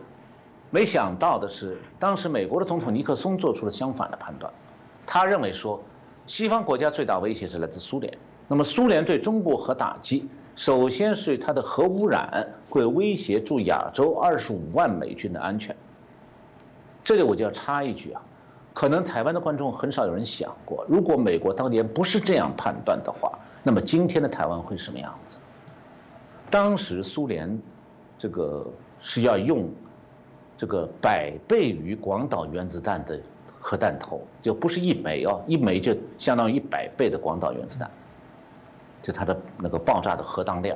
[0.70, 4.54] 没想到的是，当时美国的总统尼克松做出了相反的判断。
[5.08, 5.82] 他认为说，
[6.28, 8.16] 西方国家最大威胁是来自苏联。
[8.48, 15.76] 那么苏联对中国核打击，首先是它的核污染会威胁驻亚洲二十五万美军的安全。
[17.04, 18.22] 这里我就要插一句啊，
[18.74, 25.38] 可能台湾的观众很少有人想过，如果美国当年不是这样判断的话，那么今天的台湾会什么样子？
[26.50, 27.60] 当时苏联
[28.18, 28.66] 这个
[29.00, 29.70] 是要用
[30.58, 33.20] 这个百倍于广岛原子弹的。
[33.58, 37.90] 核弹头就不是一枚哦，一枚就相当于一百倍的广岛原子弹，
[39.06, 40.76] 就它的那个爆炸的核当量，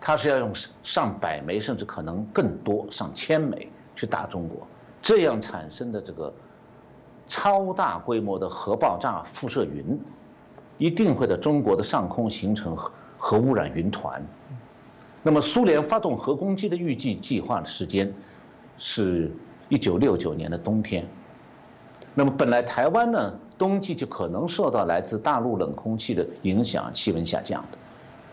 [0.00, 0.50] 它是要用
[0.82, 4.66] 上百枚甚至可能更多上千枚去打中国，
[5.02, 6.32] 这样产生的这个
[7.28, 10.00] 超大规模的核爆炸辐射云，
[10.78, 14.26] 一定会在中国的上空形成核核污染云团。
[15.22, 18.14] 那么苏联发动核攻击的预计计划的时间，
[18.78, 19.30] 是
[19.68, 21.06] 一九六九年的冬天。
[22.14, 27.76] 那么本来台湾呢，冬季就可能受到来自大陆冷空气的影响，气温下降的。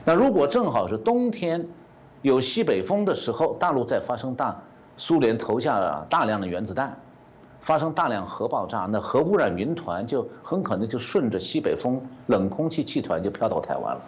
[0.06, 1.68] 那如果正好是冬天，
[2.22, 4.64] 有西北风的时候，大陆在发生大，
[4.96, 6.98] 苏联投下大量的原子弹，
[7.60, 14.02] 发生大量核爆炸，那核污染云团就很可能就顺着西北风冷空气气团就飘到台湾了。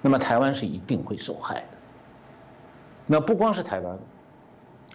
[0.00, 1.76] 那么台湾是一定会受害的。
[3.04, 3.98] 那不光是台湾，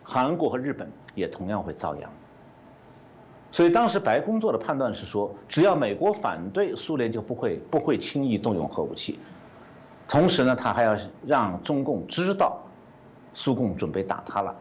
[0.02, 2.10] 韩国和日本也同样会遭殃。
[3.56, 9.18] 所以当时白宫做的判断是说，只要美国反对，苏联就不会不会轻易动用核武器。
[10.10, 10.94] 同时呢，他还要
[11.26, 12.62] 让中共知道，
[13.34, 14.54] 苏共准备打他了。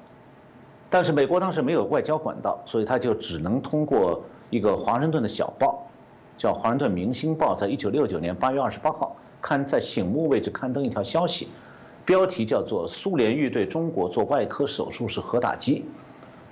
[0.88, 5.88] 但是美国当时没有外交管道，所以他就只能通过一个华盛顿的小报，
[6.36, 11.48] 叫《华盛顿明星报》，在一九六九年八月二十八号刊在醒目位置刊登一条消息，
[12.04, 15.84] 标题叫做“苏联欲对中国做外科手术式核打击”。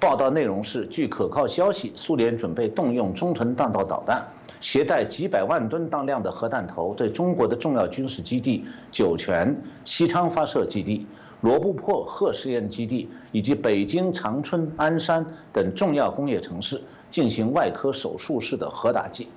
[0.03, 4.27] 报道内容是：据可靠消息，苏联准备动用中程弹道导弹，
[4.59, 11.07] 携带几百万吨当量的核弹头，对中国的重要军事基地酒泉、西昌发射基地、
[11.41, 19.29] 罗布泊核试验基地以及北京长春、鞍山等重要工业城市进行外科手术式的核打击。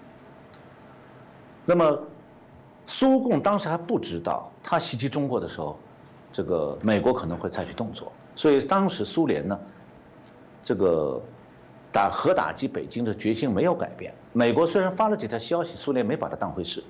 [1.63, 1.99] 那么，
[2.87, 5.77] 苏共当时还不知道，他袭击中国的时候，
[6.33, 9.59] 这个美国可能会采取动作，所以当时苏联呢？
[10.65, 11.21] 这个
[11.93, 14.13] 打核打击北京的决心没有改变。
[14.33, 16.83] 美国虽然发了几条消息，苏联没把它当回事。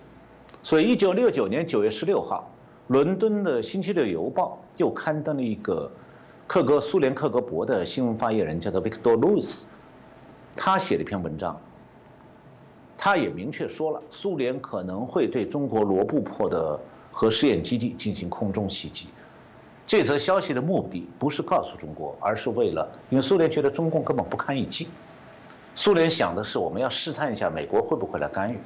[0.64, 2.50] 所以，一九六九年九月十六号，
[2.88, 5.92] 伦敦的《星期六邮报》又刊登了一个
[6.48, 9.66] 克格苏联克格勃的新闻发言人，叫做 Victor Lewis，
[10.56, 11.60] 他写了一篇文章。
[12.98, 16.80] 他也明确说了，苏联可能会对中国罗布泊的
[17.12, 19.10] 核试验基地进行空中袭击。
[19.88, 24.88] 这则消息的目的不是告诉中国，而是为了，因为苏联觉得中共根本不堪一击，
[25.76, 28.58] 苏联想的是我们要试探一下美国会不会来干预，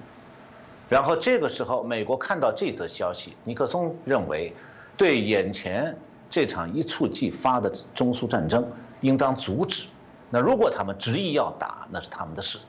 [0.88, 4.54] 然后这个时候美国看到这则消息，尼克松认为，
[4.96, 5.94] 对眼前
[6.30, 8.66] 这场一触即发的中苏战争
[9.02, 9.88] 应当阻止，
[10.30, 12.60] 那如果他们执意要打，那是他们的事。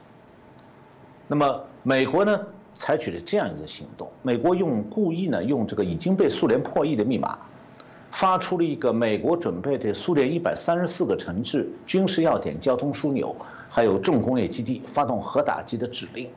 [1.27, 2.37] 那么美国呢，
[2.75, 7.39] 采取了这样一个行动，美国用故意呢用这个已经被苏联破译的密码，
[8.11, 13.35] 发出了一个美国准备对苏联一百三十四个城市、军事要点、交通枢纽，
[13.69, 16.29] 还有重工业基地发动核打击的指令。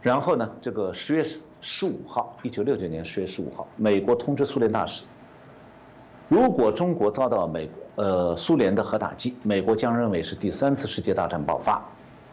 [0.00, 1.26] 然后呢，这个十月
[1.60, 5.04] 十五号，一九六九年十月十五号，美国通知苏联大使，
[6.28, 11.82] 如果中国遭到美呃苏联的核打击，美国将认为是第三次世界大战爆发，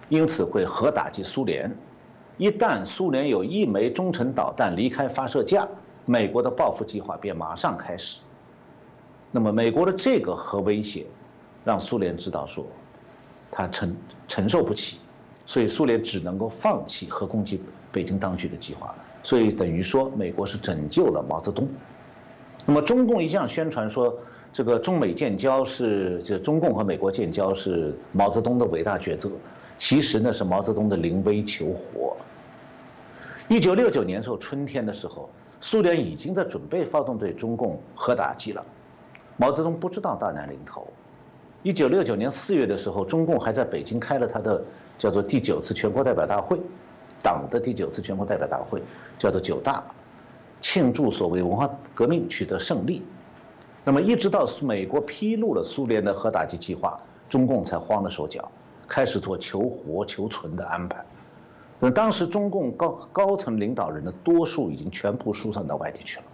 [0.09, 1.75] 因此会核打击苏联。
[2.37, 5.67] 一旦苏联有一枚中程导弹离开发射架，
[6.05, 8.17] 美国的报复计划便马上开始。
[9.31, 11.05] 那么美国的这个核威胁，
[11.63, 12.65] 让苏联知道说，
[13.49, 13.95] 他承
[14.27, 14.97] 承受不起。
[15.43, 17.61] 所以苏联只能够放弃核攻击
[17.91, 21.67] 北京当局的计划，所以等于说美国是拯救了毛泽东。
[22.65, 24.15] 那么中共一向宣传说
[24.53, 29.29] 这个中美建交是就中共和美国建交是毛泽东的伟大抉择，
[29.77, 32.15] 其实呢是毛泽东的临危求活。
[33.49, 35.29] 一九六九年时候春天的时候，
[35.61, 38.65] 苏联已经在准备发动对中共核打击了，
[39.37, 40.85] 毛泽东不知道大难临头。
[41.63, 44.61] 一九六九年四月的时候，中共还在北京开了他的。
[44.97, 46.59] 叫做第九次全国代表大会，
[47.23, 48.79] 党的第九次全国代表大会
[49.17, 49.83] 叫做九大，
[50.59, 53.01] 庆祝所谓文化革命取得胜利。
[53.83, 58.51] 那么一直到美国披露了苏联的核打击计划，中共才慌了手脚，
[58.87, 61.03] 开始做求活求存的安排。
[61.81, 66.25] 那当时中共高高层领导人的多数已经全部疏散到外地去了，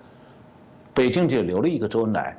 [0.93, 2.37] 北京就留了一个周恩来。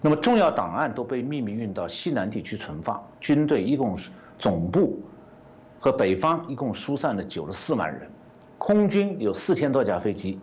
[0.00, 4.10] 那么重要档案都被秘密运到西南地区存放，军队一共是。
[4.36, 4.98] 总部
[5.78, 8.10] 和北方一共疏散了九十四万人，
[8.58, 10.40] 空军有四千多架飞机，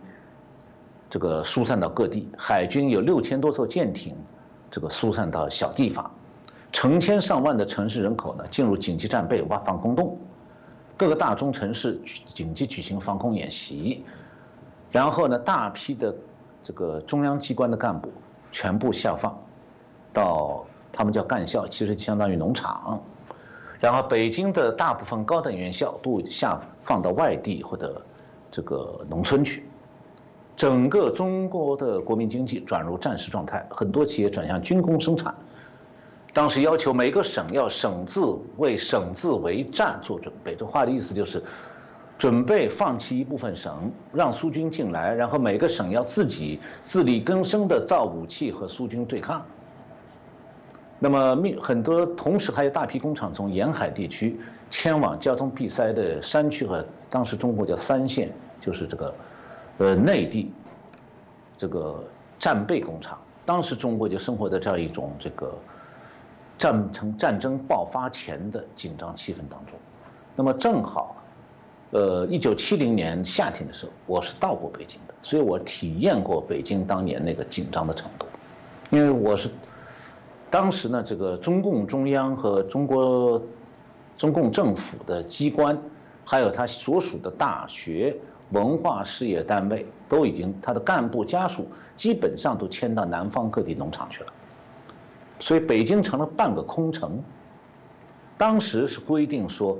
[1.10, 4.16] 这个疏散到各地；海军有六千多艘舰艇，
[4.70, 6.10] 这个疏散到小地方；
[6.72, 10.16] 成千上万的城市人口呢进入紧急战备，挖防空洞；
[11.02, 14.04] 各个大中城市紧急举行防空演习；
[14.92, 16.14] 然后呢，大批的
[16.62, 18.08] 这个中央机关的干部
[18.52, 19.36] 全部下放
[20.12, 23.02] 到他们叫干校，其实相当于农场。
[23.80, 28.00] 然后，北京的大部分高等院校都下放到外地或者
[28.52, 29.66] 这个农村去，
[30.54, 35.34] 整个中国的国民经济转入战时状态，很多企业转向军工生产。
[36.32, 41.42] 当时要求每个省要省自为省自为战做准备，这话的意思就是，
[42.18, 49.44] 准备放弃一部分省，让苏军进来，然后每个省要自己自力更生的造武器和苏军对抗。
[50.98, 54.38] 那么，密很多，同时还有大批工厂从沿海地区
[54.70, 59.14] 迁往交通闭塞的山区和当时中国叫三线，就是这个，
[59.78, 60.52] 呃，内地，
[61.58, 62.02] 这个
[62.38, 63.18] 战备工厂。
[63.44, 65.52] 当时中国就生活在这样一种这个
[66.62, 69.76] 战争战争爆发前的紧张气氛当中。
[70.36, 71.16] 那么正好，
[71.90, 78.26] 呃，一九七零年夏天的时候，我是到过北京的，所以我体验过北京当年那个紧张的程度，
[78.90, 79.50] 因为我是。
[80.50, 83.42] 当时呢，这个中共中央和中国
[84.16, 85.76] 中共政府的机关，
[86.24, 88.14] 还有他所属的大学、
[88.50, 94.32] 文化事业单位，都已经他的干部家属基本上都迁到南方各地农场去了，
[95.42, 97.20] 所以北京成了半个空城。
[98.38, 99.76] 当时是规定说，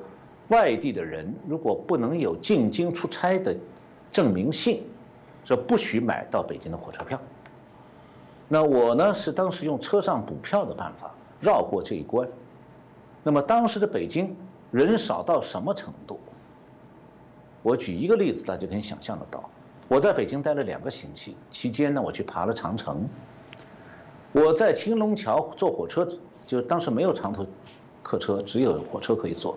[0.49, 3.57] 外地的人如果不能有进京出差的
[4.11, 4.83] 证明信，
[5.45, 7.21] 说不许买到北京的火车票。
[8.49, 12.29] 那我呢是当时用车上补票的办法绕过这一关。
[13.23, 14.37] 那么当时的北京
[14.73, 16.19] 人少到什么程度？
[17.63, 19.49] 我举一个例子，大家可以想象得到。
[19.87, 23.09] 我在北京待了两个星期，期间呢我去爬了长城。
[24.33, 26.09] 我在青龙桥坐火车，
[26.47, 27.47] 就当时没有长途
[28.03, 29.57] 客车，只有火车可以坐。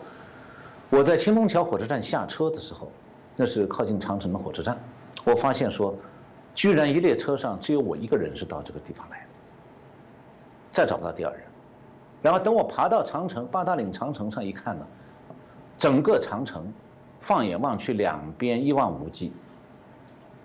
[0.90, 2.92] 我在青龙桥火车站下车的时候，
[3.36, 4.78] 那是靠近长城的火车站，
[5.24, 5.96] 我发现说。
[6.58, 9.26] 居然一列车上只有我一个人是到这个地方来的，
[10.72, 11.42] 再找不到第二人。
[12.22, 14.88] 然后等我爬到长城八达岭长城上一看呢，
[15.78, 16.72] 整个长城，
[17.20, 19.34] 放眼望去两边一望无际，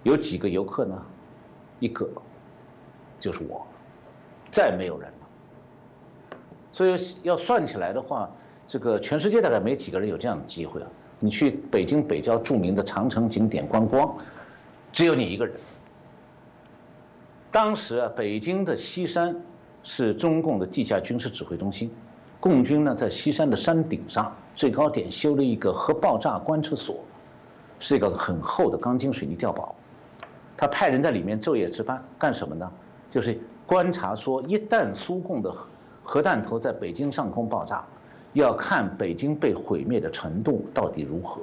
[0.03, 1.01] 有几个游客呢？
[1.79, 2.11] 一个，
[3.21, 3.65] 就是我，
[4.51, 5.17] 再没有人了。
[6.73, 8.31] 所以要算起来的话，
[8.67, 10.87] 这个全世界大概没几个人有这样的机会啊！
[11.19, 14.17] 你去北京北郊著名的长城景点观光，
[14.93, 15.55] 只有你一个人。
[17.51, 19.37] 当时啊，北京的西山
[19.83, 21.91] 是中共的地下军事指挥中心，
[22.39, 27.05] 共军呢在西山的山顶上最高点修了一个核爆炸观测所，
[27.81, 29.75] 是一个很厚的钢筋水泥碉堡，
[30.57, 32.71] 他派人在里面昼夜值班干什么呢？
[33.11, 33.37] 就是
[33.71, 35.55] 观察说，一旦苏共的
[36.03, 37.85] 核弹头在北京上空爆炸，
[38.33, 41.41] 要看北京被毁灭的程度到底如何，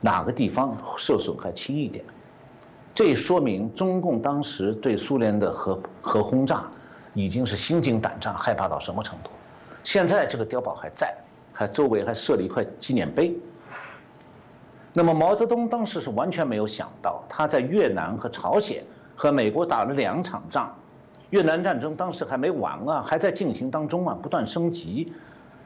[0.00, 2.04] 哪个地方受损还轻一点。
[2.92, 6.64] 这说明中共当时对苏联的核核轰炸
[7.14, 9.30] 已经是心惊胆战，害怕到什么程度？
[9.84, 11.16] 现在这个碉堡还在，
[11.52, 13.38] 还周围还设了一块纪念碑。
[14.92, 18.82] 那么毛泽东当时是完全没有想到，他在越南和朝鲜
[19.14, 20.74] 和美国打了两场仗，
[21.30, 25.12] 越南战争当时还没完啊，还在进行当中啊，不断升级，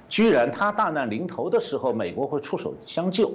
[0.09, 3.33] 居然他大难临头的时候，美国会出手相救。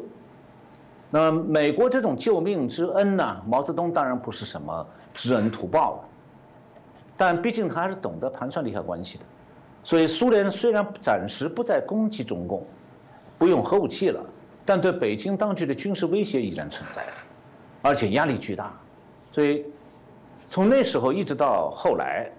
[1.12, 3.42] 那美国这种救命之恩呢？
[3.48, 6.10] 毛泽东当然不是什么知恩图报了，
[7.16, 9.24] 但毕竟他还是懂得盘算利害关系的。
[9.84, 12.66] 所以苏联虽然暂时不再攻击中共，
[13.38, 14.20] 不用核武器了，
[14.66, 17.06] 但对北京当局的军事威胁依然存在，
[17.84, 18.74] 而且压力巨大。
[19.32, 19.64] 所以
[20.50, 22.30] 从那时候一直到后来，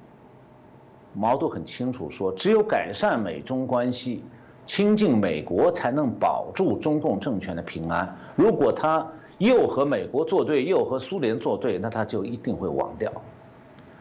[1.12, 4.24] 毛都很清楚说，只有改善美中关系。
[4.64, 8.18] 亲近美国才能保住中共政权的平安。
[8.34, 9.06] 如果他
[9.38, 13.12] 又和美国作对，又和苏联作对，那他就一定会亡掉。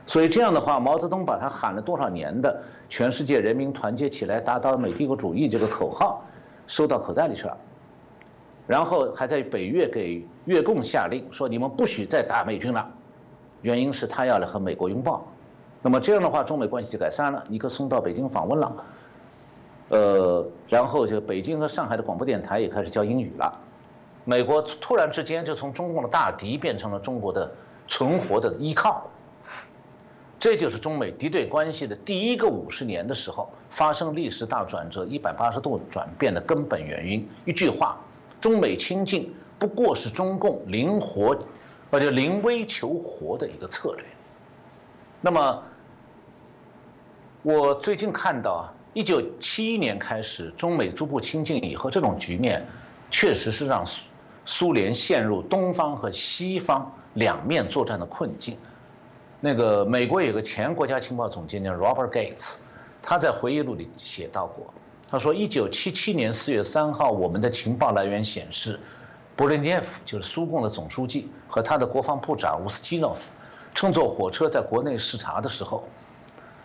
[0.07, 6.25] 所以这样的话，毛泽东把他喊了多少年的“全世界人民团结起来，打倒美帝国主义”这个口号，
[6.65, 7.55] 收到口袋里去了。
[8.65, 12.91] 然后还在北越给越共下令说：“你们不许再打美军了。”
[13.65, 15.25] 原因是他要来和美国拥抱。
[15.81, 17.43] 那么这样的话，中美关系就改善了。
[17.49, 18.85] 尼克松到北京访问了。
[19.89, 23.59] 呃，然后就北京和上海的广播电台也开始教英语了。
[24.23, 27.51] 美国突然之间就从中共的大敌变成了中国的
[27.87, 29.09] 存活的依靠。
[30.37, 37.27] 这就是中美敌对关系的第一个五十年的时候发生历史大转折、一百八十度转变的根本原因。
[37.45, 37.97] 一句话，
[38.39, 41.35] 中美亲近不过是中共灵活，
[41.91, 44.05] 而且临危求活的一个策略。
[45.21, 45.63] 那么，
[47.41, 48.71] 我最近看到啊。
[48.93, 52.65] 一九七一年开始，中美逐步亲近以后，这种局面
[53.11, 54.09] 确实是让苏
[54.45, 58.57] 苏联陷入东方和西方两面作战的困境。
[59.41, 62.53] 那个美国有个前国家情报总监叫 Robert Gates，
[63.01, 64.73] 他在回忆录里写到过，
[65.11, 68.79] 他说一九七七年四月三号，我们的情报来源显示，
[69.35, 73.31] 布列涅夫就是苏共的总书记和他的国防部长乌斯基诺夫，
[73.73, 75.83] 乘坐火车在国内视察的时候，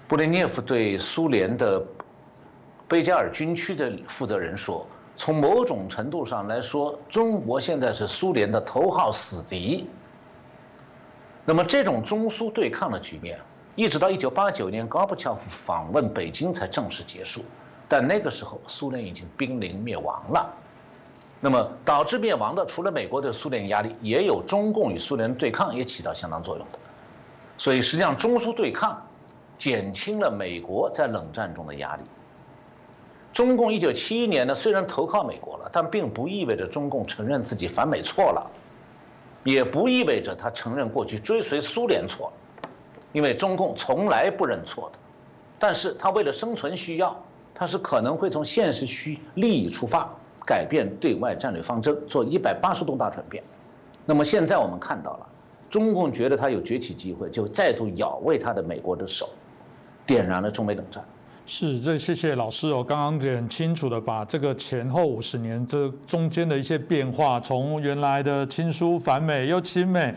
[0.07, 1.83] 布列涅夫对苏联的。
[2.89, 4.85] 贝加尔军区的负责人说
[5.17, 9.89] ：“从某种程度上来说，中国现在是苏联的头号死敌。
[11.45, 13.39] 那么，这种中苏对抗的局面，
[13.77, 17.45] 一直到1989年高布乔夫访问北京才正式结束。
[17.89, 20.53] 但那个时候，苏联已经濒临灭亡了。
[21.41, 26.79] 那么，导致灭亡的，除了美国对苏联压力，也有中共与苏联对抗也起到相当作用的。
[27.57, 29.07] 所以，实际上中苏对抗
[29.57, 32.03] 减轻了美国在冷战中的压力。”
[33.33, 38.51] 中共一九七一年呢，虽然投靠美国了，但并不意味着中共承认自己反美错了，
[39.45, 42.69] 也不意味着他承认过去追随苏联错了，
[43.13, 44.99] 因为中共从来不认错的。
[45.59, 47.23] 但是他为了生存需要，
[47.55, 50.13] 他是可能会从现实需利益出发，
[50.51, 53.41] 改变对外战略方针，做一百八十度大转变。
[54.05, 55.27] 那么现在我们看到了，
[55.69, 59.29] 中共觉得他有崛起机会，就再度咬为他的美国的手，
[60.05, 61.05] 点燃了中美冷战。
[61.47, 70.13] 是，这谢谢老师哦，刚刚很清楚的把这个前后五十年这中间的一些变化，从原来的亲苏反美又亲美，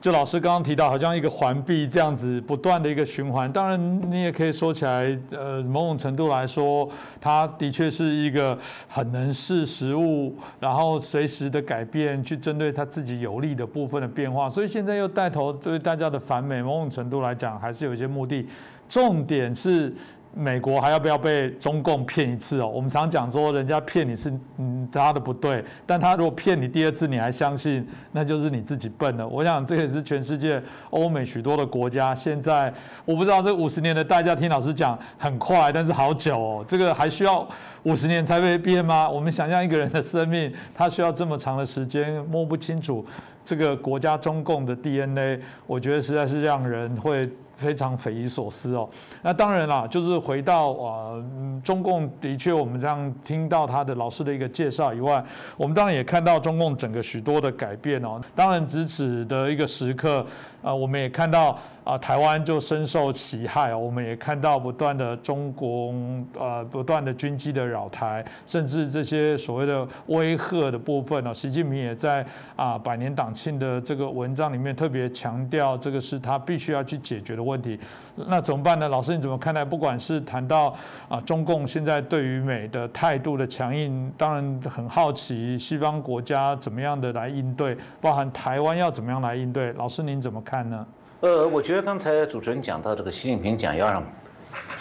[0.00, 3.50] 就老师刚刚提到，好像一个环臂这样子不断的一个循环。
[3.50, 6.88] 当然，你也可以说起来，呃，某种程度来说，
[7.20, 8.56] 他的确是一个
[8.88, 14.48] 很能视时务，然后随时的改变，去针对他自己有利的部分的变化。
[14.48, 18.46] 所以现在又带头对大家的反美，某种程度来讲，还是有一些目的。
[18.88, 19.92] 重点是。
[20.38, 22.68] 美国还要不要被中共骗一次哦？
[22.68, 29.26] 我们常讲说，人家骗你是嗯他的不对，但他如果骗你第二次你还相信，那就是你自己笨了。
[29.26, 32.70] 我想这也是全世界欧美许多的国家现在，
[33.06, 37.48] 我不知道这五十年的代价，听老师讲很快，但是好久哦，这个还需要
[37.84, 39.08] 五十年才会变吗？
[39.08, 43.02] 我们想象一个人的生命，他需要这么长的时间摸不清楚
[43.42, 47.26] 这个国家中共的 DNA，我觉得实在是让人会。
[47.56, 48.88] 非常匪夷所思哦。
[49.22, 51.24] 那当然啦，就是回到啊，
[51.64, 55.24] 中共的确，我们这样听到他的老师的一个介绍以外，
[55.56, 58.20] 我们当然也看到中共整个许多的改变哦。
[58.34, 60.24] 当然，至此的一个时刻
[60.62, 65.94] 啊，我们也看到啊，台湾就深受其害我们也看到不断的中国
[66.36, 72.26] 呃不断的军机的扰台，甚至这些所谓的威吓的部分呢，习近平也在
[72.56, 77.78] 啊百年党庆的这个文章里面特别强调，这个是他必须要去解决的问题。
[78.26, 78.88] 那怎么办呢？
[78.88, 79.64] 老师你怎么看待？
[79.64, 80.74] 不管是谈到
[81.08, 89.72] 啊中共现在对于美的态度的强硬，当然很好奇西方国家怎么样的来应对，包含台湾要怎么样来应对？
[89.74, 90.84] 老师您怎么看呢？
[91.20, 94.04] 呃，我觉得刚才主持人讲到这个，习近平讲要让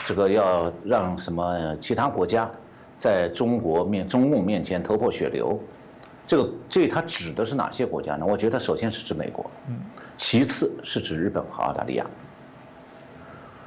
[0.03, 2.51] 这个要让什么其他国家
[2.97, 5.57] 在中国面中共面前头破血流，
[6.27, 8.25] 这个这他指的是哪些国家呢？
[8.25, 9.79] 我觉得首先是指美国，嗯，
[10.17, 12.05] 其次是指日本和澳大利亚，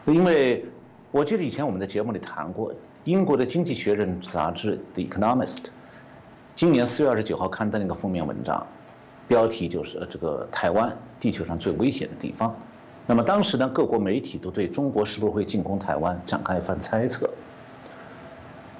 [0.05, 0.63] 因为
[1.11, 5.57] 我记得以前我们的节目里谈过，英国的《经济学人》杂志《The Economist》
[6.55, 8.67] 今年四月二十九号刊登了一个封面文章。
[9.29, 12.57] 标题就是这个台湾地球上最危险的地方。
[13.07, 17.31] 那么当时呢，各国媒体都对中国是不是会进攻台湾展开一番猜测。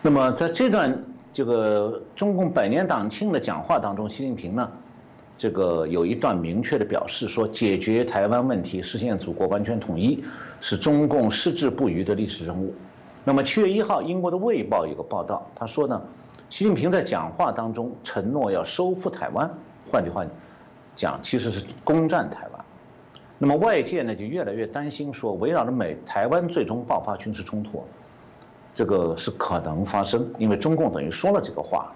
[0.03, 4.71] 那么在这段这个中共百年党庆的讲话当中，习近平呢，
[5.37, 10.23] 这个有一段明确的表示说，解决台湾问题、实现祖国完全统一
[10.61, 12.75] 是中共矢志不渝的历史任务。
[13.25, 16.03] 那么七月一号，英国的《卫报》有个报道，他说呢，
[16.51, 19.51] 习近平在讲话当中承诺要收复台湾。
[19.91, 20.25] 换句话
[20.95, 22.65] 讲，其实是攻占台湾。
[23.39, 27.85] 那么外界呢就越来越担心，说围绕着美台湾最终爆发军事冲突，
[28.75, 31.93] 这个是可能发生，因为中共等于说了这个话。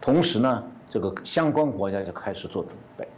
[0.00, 3.08] 同时呢，这个相关国家就开始做准备。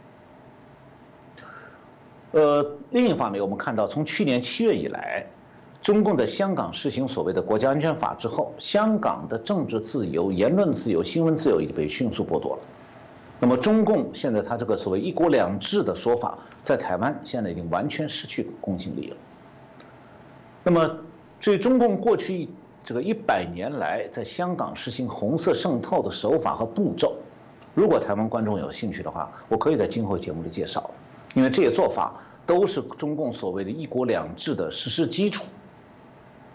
[2.31, 5.25] 呃，另一方面，我们看到从去年七月以来，
[5.81, 12.61] 中共在香港实行所谓的国家安全法之后，香港的政治自由、言论自由、新闻自由已经被迅速剥夺了。
[13.39, 19.17] 那么中共现在他这个所谓“一国两制”的说法，在台湾现在已经完全失去公信力了。
[20.63, 20.97] 那么，
[21.41, 22.47] 所以中共过去
[22.85, 27.17] 这个一百年来在香港实行红色渗透的手法和步骤，
[27.73, 30.89] 如果台湾观众有兴趣的话，我可以在今后节目里介绍，
[31.33, 32.15] 因为这些做法
[32.45, 35.43] 都是中共所谓的一国两制的实施基础。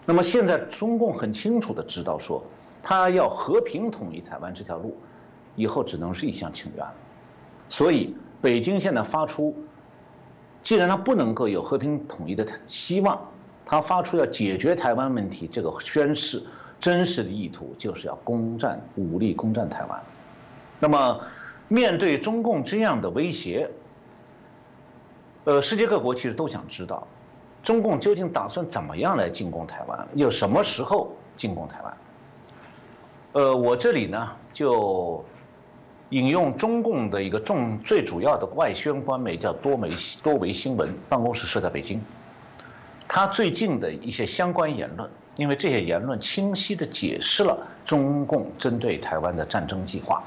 [0.07, 2.43] 那么现在中共很清楚的知道说，
[2.81, 4.97] 他要和平统一台湾这条路。
[5.59, 6.93] 以后只能是一厢情愿了，
[7.67, 9.53] 所以北京现在发出，
[10.63, 13.19] 既然他不能够有和平统一的希望，
[13.65, 16.41] 他发出要解决台湾问题这个宣誓，
[16.79, 20.01] 真实的意图就是要攻占武力攻占台湾。
[20.79, 21.19] 那么，
[21.67, 23.69] 面对中共这样的威胁，
[25.43, 27.05] 呃，世界各国其实都想知道，
[27.61, 31.97] 中共究竟打算怎么样来进攻台湾，又什么时候进攻台湾？
[33.33, 35.21] 呃，我这里呢就。
[36.09, 39.93] 引用中共的一个重最主要的外宣官媒叫多媒
[40.23, 42.01] 多维新闻办公室设在北京，
[43.07, 50.23] 他最近的一些相关言论，因为这些言论清晰地解释了中共针对台湾的战争计划。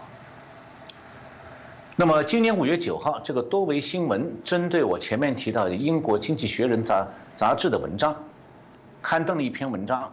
[1.96, 8.16] 那么今年五月九号，这个多维新闻针对我前面提到的英国《经济学人》杂杂志的文章，
[9.02, 10.12] 刊登了一篇文章。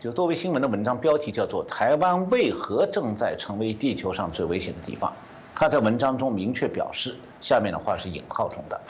[0.00, 5.12] 就多维新闻的文章标题叫做“台湾为何正在成为地球上最危险的地方”。
[5.56, 8.80] 他在文章中明确表示，下面的话是引号中的：“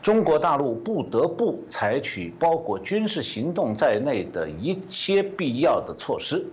[0.00, 6.46] 中国大陆不得不采取包括军事行动在内的一切必要的措施，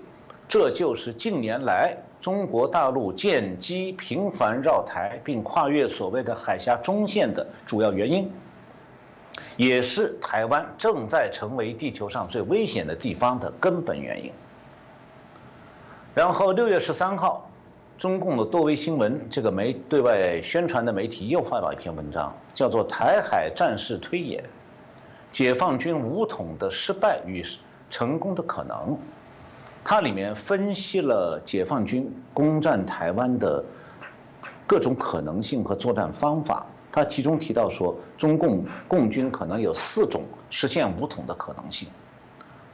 [0.48, 8.28] 这就是近年来中国大陆舰机频繁绕台并跨越所谓的海峡中线的主要原因。”
[9.62, 14.32] 也是台湾正在成为地球上最危险的地方的根本原因。
[16.16, 17.48] 然后六月十三号，
[17.96, 24.44] 中共的多维新闻这个媒对外宣传的媒体又发表一篇文章，叫做《台海战事推演：
[25.32, 27.46] 解放军武统的失败与
[27.88, 28.76] 成功的可能》。
[29.84, 33.64] 它里面分析了解放军攻占台湾的
[34.66, 36.66] 各种可能性和作战方法。
[36.92, 41.88] 他其中提到说，中共共军可能有四种实现武统的可能性。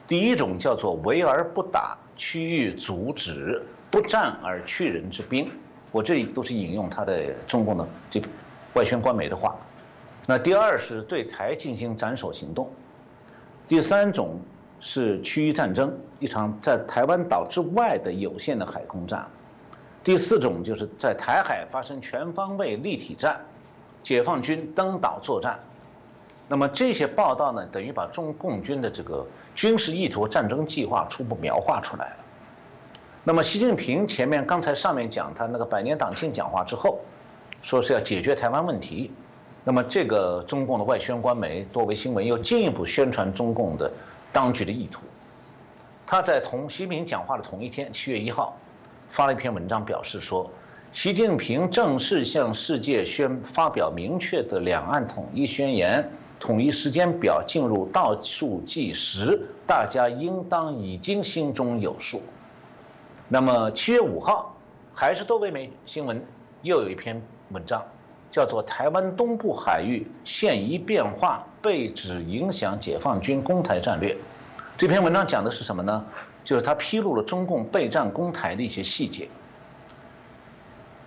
[0.08, 3.62] 第一种叫做围而不打，区域阻止，
[3.92, 5.52] 不战而屈人之兵。
[5.92, 8.22] 我这里都是引用他的中共的这
[8.74, 9.56] 外宣官媒的话。
[10.26, 12.72] 那第二是对台进行斩首行动。
[13.68, 14.40] 第三种
[14.80, 19.28] 是区域战争，一场在台湾岛之外的有限的海空战。
[20.04, 23.46] 第四种就是在台海发生全方位立体战。
[24.04, 25.60] 解放军登岛作战，
[26.48, 32.16] 那么这些报道呢，等于把中共军的这个军事意图、战争计划初步描画出来了。
[33.24, 37.00] 那么习近平前面刚才上面讲他那个百年党庆讲话之后，
[37.62, 39.12] 说是要解决台湾问题，
[39.66, 43.92] 那么这个中共的外宣官媒多维新闻又进一步宣传中共的
[44.32, 45.02] 当局的意图。
[46.06, 48.56] 他在同习近平讲话的同一天，七月一号，
[49.10, 50.50] 发了一篇文章，表示说，
[50.98, 62.20] 习近平正式向世界宣发表明确的两岸统一宣言，统一时间表进入倒数计时，大家应当已经心中有数。
[63.28, 64.58] 那么七月五号，
[64.92, 66.20] 还是多维媒新闻
[66.64, 67.22] 又有一篇
[67.52, 67.86] 文章。
[68.32, 74.18] 叫做台湾东部海域现一变化，被指影响解放军攻台战略。
[74.76, 76.04] 这篇文章讲的是什么呢？
[76.44, 79.30] 就是他披露了中共备战攻台的一些细节。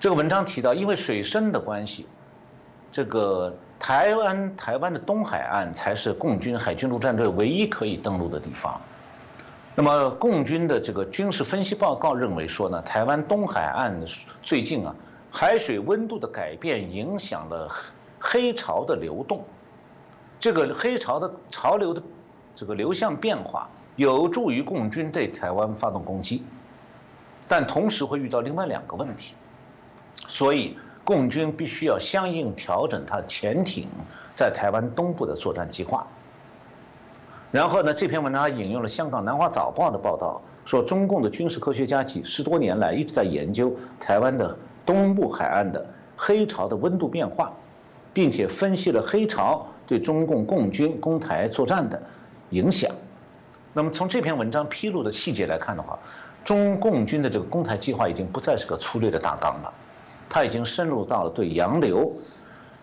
[0.01, 2.07] 这个文章提到，因为水深的关系，
[2.91, 8.81] 这个台湾台湾的东海岸才是共军海军陆战队唯一可以登陆的地方。
[9.75, 14.03] 那么，共军的这个军事分析报告认为说呢，台湾东海岸
[14.43, 14.95] 最近啊。
[15.33, 17.69] 海水温度的改变影响了
[18.19, 19.45] 黑潮的流动，
[20.41, 22.03] 这个黑潮的潮流的
[22.57, 26.43] 这个流向变化有助于共军对台湾发动攻击，
[27.47, 29.35] 但同时会遇到另外两个问题，
[30.27, 33.89] 所以共军必须要相应调整它潜艇
[34.35, 36.07] 在台湾东部的作战计划。
[37.51, 44.57] 然后呢，这篇文章还引用了香港南华早报的报道，说中共的军事科学家几十多年来一直在研究台湾的。
[44.87, 47.53] 东部海岸的黑潮的温度变化，
[48.13, 52.03] 并且分析了黑潮对中共共军攻台作战的
[52.49, 52.91] 影响。
[53.73, 55.97] 那么从这篇文章披露的细节来看的话，
[56.43, 59.73] 中共军的这个攻台计划已经不再是个粗略的大纲了，
[60.31, 62.17] 它已经深入到了对洋流、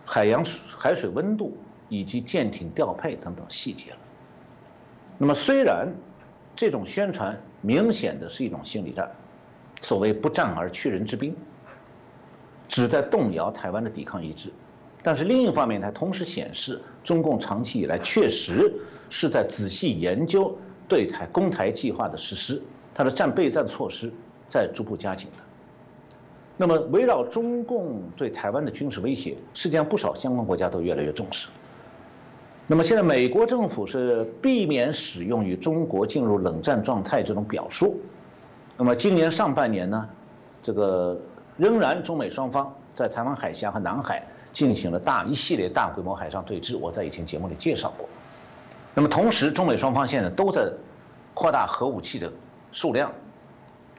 [0.04, 1.56] 海洋海水温度
[1.88, 3.98] 以及舰艇调配等等细节了。
[5.16, 5.88] 那么虽然
[6.54, 9.10] 这种宣传明显的是一种心理战，
[9.80, 11.34] 所谓不战而屈人之兵。
[12.68, 14.52] 旨在动摇台湾的抵抗意志，
[15.02, 18.70] 但是另一方面，它同时显示中共长期以来确实
[19.08, 20.54] 是在仔细研究
[20.86, 22.62] 对台攻台计划的实施，
[22.94, 24.12] 它的战备战措施
[24.46, 25.42] 在逐步加紧的。
[26.58, 31.48] 那么，围绕中共对台湾的军事威胁，实际上不少相关国家都越来越重视。
[32.66, 37.98] 那么，现在美国政府是避免使用与中国进入冷战状态这种表述。
[38.76, 40.06] 那么，今年上半年呢，
[40.62, 41.18] 这个。
[41.56, 48.08] 仍然，中美双方在台湾海峡和南海进行了大一系列大规模海上对峙，我在以前节目里介绍过。
[48.94, 50.72] 那么同时，中美双方现在都在
[51.34, 52.32] 扩大核武器的
[52.70, 53.10] 数量，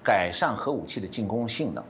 [0.01, 1.83] 改善核武器的进攻性能，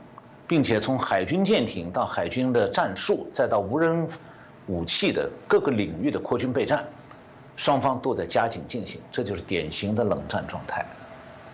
[0.50, 4.08] 并且从海军舰艇到海军的战术，再到无人
[4.66, 6.84] 武器的各个领域的扩军备战，
[7.54, 10.84] 双方都在加紧进行，这就是典型的冷战状态。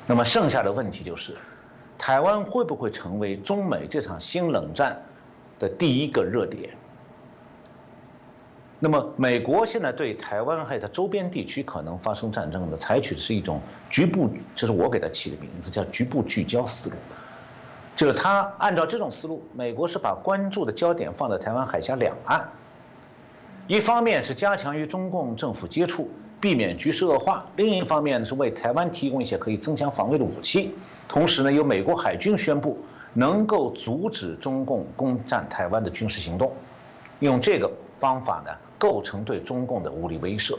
[0.06, 1.36] 那么剩下的问题就是。
[1.98, 4.98] 台湾会不会成为中美这场新冷战
[5.58, 6.70] 的第一个热点？
[8.78, 16.96] 那么，美国现在对台湾还有它周边地区可能发生战争的，采取的是一种局部，这是我给它起的名字，叫局部聚焦思路。
[17.96, 22.48] 就是他按照这种思路，美国是把关注的焦点放在台湾海峡两岸，
[23.66, 26.08] 一方面是加强与中共政府接触。
[26.38, 30.74] 避免局势恶化，另一方面呢是为台湾提供一些可以增强防卫的武器，
[31.08, 32.78] 同时呢由美国海军宣布
[33.14, 36.52] 能够阻止中共攻占台湾的军事行动，
[37.20, 40.58] 用这个方法呢构成对中共的武力威慑。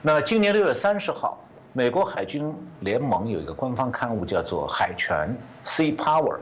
[0.00, 1.38] 那今年六月三十号，
[1.76, 6.36] 美国海军联盟有一个官方刊物叫做《海权 Sea Power》，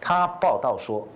[0.00, 1.08] 他报道说，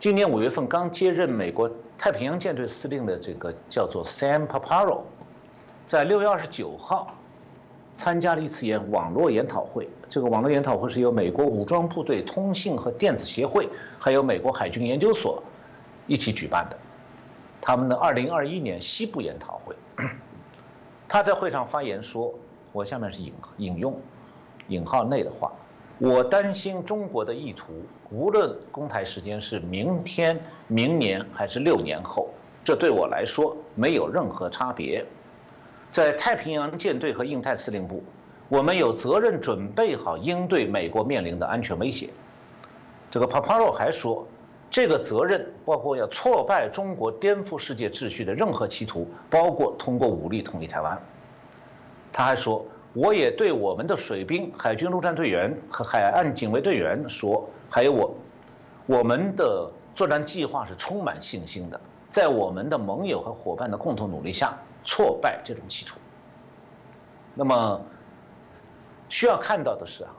[0.00, 5.02] 今年五月份刚接任美国太平洋舰队司令的这个叫做 Sam Paparo。
[5.86, 7.14] 在六月二十九号，
[7.96, 9.88] 参加了一次研网络研讨会。
[10.08, 13.68] 这个网络研讨会是由美国武装部队通信和电子协会，
[14.00, 15.40] 还有美国海军研究所
[16.08, 16.76] 一起举办的。
[17.60, 19.76] 他们的二零二一年西部研讨会，
[21.06, 22.34] 他在会上发言说
[22.72, 23.98] ：“我下面是引引用
[24.68, 25.52] 引号内的话，
[25.98, 27.72] 我担心中国的意图，
[28.10, 32.30] 无论公台时间是明天、明年还是六年后，
[32.62, 35.04] 这对我来说没有任何差别。”
[35.90, 38.04] 在太平洋舰队和印太司令部，
[38.48, 42.08] 我们有责任准备好应对美国面临的安全威胁。
[43.10, 44.24] 这个 Paparo 还说，
[44.70, 50.96] 这个责任包括要挫败中国颠覆世界秩序的任何企图，包括通过武力统一台湾。
[52.12, 58.14] 他还说，我也对我们的水兵、海军陆战队员和海岸警卫队员说，还有我，
[58.86, 64.56] 我们的作战计划是充满信心的，在我们的盟友和伙伴的共同努力下。
[64.82, 65.98] 挫败这种企图。
[67.34, 67.82] 那么，
[69.10, 70.10] 需要看到的是啊，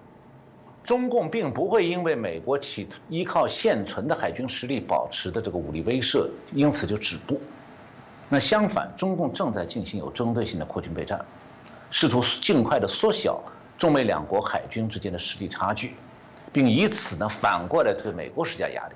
[0.84, 7.42] 中共并不会因为美国企图依靠现存的海军实力保持的这个武力威慑，因此就止步。
[8.30, 11.26] 那相反，中共正在进行有针对性的扩军备战，
[11.92, 13.40] 试图尽快的缩小
[13.78, 15.96] 中美两国海军之间的实力差距，
[16.52, 18.96] 并以此呢反过来对美国施加压力。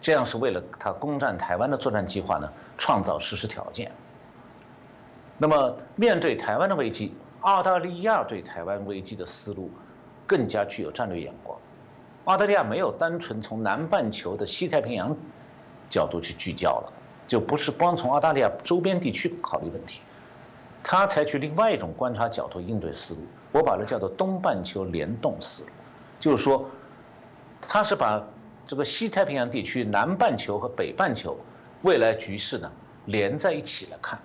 [0.00, 3.92] 这样是为了他攻占台湾的作战计划呢创造实施条件。
[5.38, 9.70] 那么面对台湾的危机，澳大利亚对台湾危机的思路。
[10.26, 11.58] 更加具有战略眼光。
[12.26, 15.16] 澳大利亚没有单纯从南半球的西太平洋
[15.88, 16.92] 角度去聚焦了，
[17.26, 20.02] 就不是光从澳大利亚周边地区考虑问题，
[20.82, 23.20] 他采取另外一种观察角度应对思路，
[23.52, 25.70] 我把它叫做东半球联动思路，
[26.18, 26.64] 就是说，
[27.60, 28.24] 他是把
[28.66, 31.38] 这个西太平洋地区、南半球和北半球
[31.82, 32.70] 未来局势呢
[33.06, 34.18] 连在一起来看，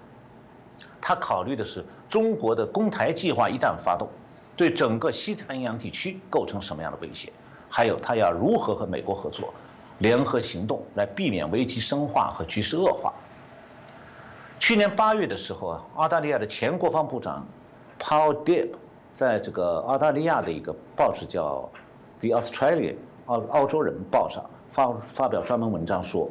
[1.01, 4.07] 他考虑的是中国的攻台计划一旦发动。
[4.55, 7.33] 对整个西太平洋地区构成什么样的威胁？
[7.69, 9.51] 还有他要如何和美国合作，
[9.97, 13.11] 联合行动来避免危机深化和局势恶化？
[14.59, 17.45] 去年八月的时候啊，澳大利亚的前国防部长
[17.99, 18.69] Paul Dib
[19.13, 21.69] 在这个澳大利亚的一个报纸叫
[22.27, 22.93] 《The Australian》
[23.25, 26.29] 澳澳洲人报上发发表专门文章说，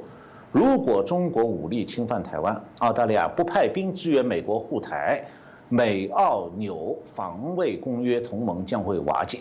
[0.50, 5.24] 如果中国武力侵犯台湾，澳大利亚不派兵支援美国护台。
[5.68, 9.38] 美澳纽防卫公约同盟将会瓦解。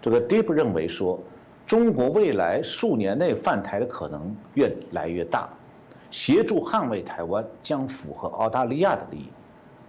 [0.00, 1.18] 这个 Deep 认为说，
[1.66, 5.48] 中国未来数年内犯台的可能越来越大，
[6.12, 9.28] 协助捍卫台湾将符合澳大利亚的利益。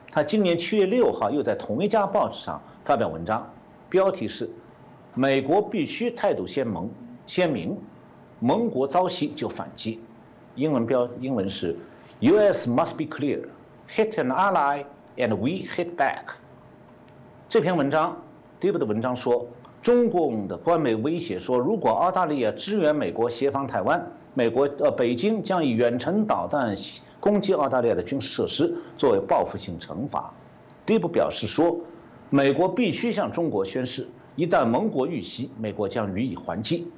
[0.09, 3.53] 他今年七月六号又在同一家报纸上发表文章，
[3.89, 4.49] 标题是
[5.13, 6.89] “美国必须态度鲜明，
[7.27, 7.77] 鲜明，
[8.39, 10.01] 盟国遭袭就反击”，
[10.55, 11.77] 英文标英文是
[12.21, 12.67] “U.S.
[12.67, 13.45] must be clear,
[13.87, 14.85] hit an ally”。
[15.15, 16.23] And we hit back。
[17.47, 18.17] 这篇文章
[18.59, 19.45] ，Deep 的文章说，
[19.79, 26.75] 中共的官媒威胁说，如果澳大利亚支援美国协防台湾，美国呃北京将以远程导弹
[27.19, 30.33] 攻击澳大利亚的军事设施，作为报复性惩罚。
[30.85, 31.77] 第一步表示说，
[32.29, 36.91] 美国必须向中国宣誓，一旦盟国遇袭，美国将予以还击。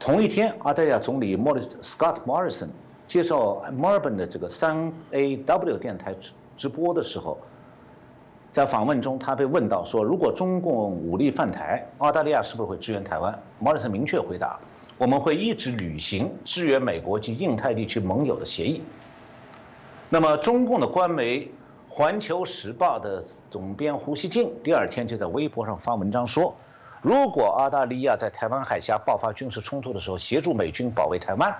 [0.00, 2.68] 同一天，澳大利亚总理莫里斯 Scott Morrison
[3.06, 6.14] 接受墨尔本的这个三 AW 电台。
[6.56, 7.38] 直播的时候，
[8.50, 14.58] 在访问中，他被问到说：“如果中共武力犯台，澳大利亚是不是会支援台湾？”莫里森明确回答
[14.98, 18.82] ：“我们会一直履行支援美国及印太地区盟友的协议。”
[20.10, 21.40] 那么，中共的官媒
[21.88, 26.54] 《环球时报》的总编胡锡进第二天就在微博上发文章说
[27.00, 31.56] ：“如果澳大利亚在台湾海峡爆发军事冲突的时候协助美军保卫台湾，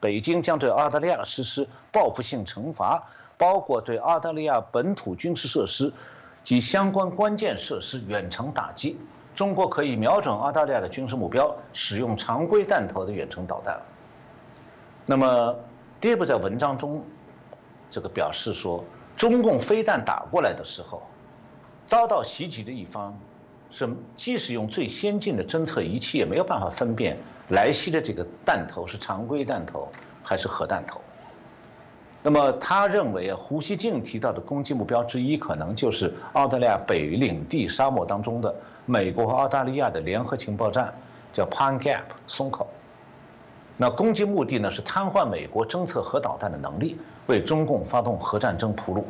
[0.00, 3.04] 北京将对澳大利亚实施报复性惩罚。”
[3.38, 5.92] 包括对澳大利亚本土军事设施
[6.42, 8.98] 及相关关键设施远程打击，
[9.38, 13.80] 中国可以瞄准澳大利亚的军事目标，使用常规弹头的远程导弹。
[15.06, 15.54] 那么
[16.00, 17.04] ，Deep 在文章中
[17.88, 18.82] 这个表示说，
[19.14, 21.04] 中共飞弹打过来的时候，
[21.86, 23.16] 遭到袭击的一方
[23.70, 27.16] 是即使用最先进的侦测仪器，也没有办法分辨
[27.48, 29.86] 来袭的这个弹头是常规弹头
[30.24, 31.00] 还是核弹头。
[32.24, 38.52] 那么他认为啊，胡锡进提到的攻击目标之一，可能就是澳大利亚北领地沙漠当中的
[38.90, 40.94] 美国和澳大利亚的联合情报站，
[41.30, 42.66] 叫 Pine Gap 松口。
[43.76, 49.06] 那攻击目的呢，是瘫痪美国侦测核导弹的能力，为中共发动核战争铺路。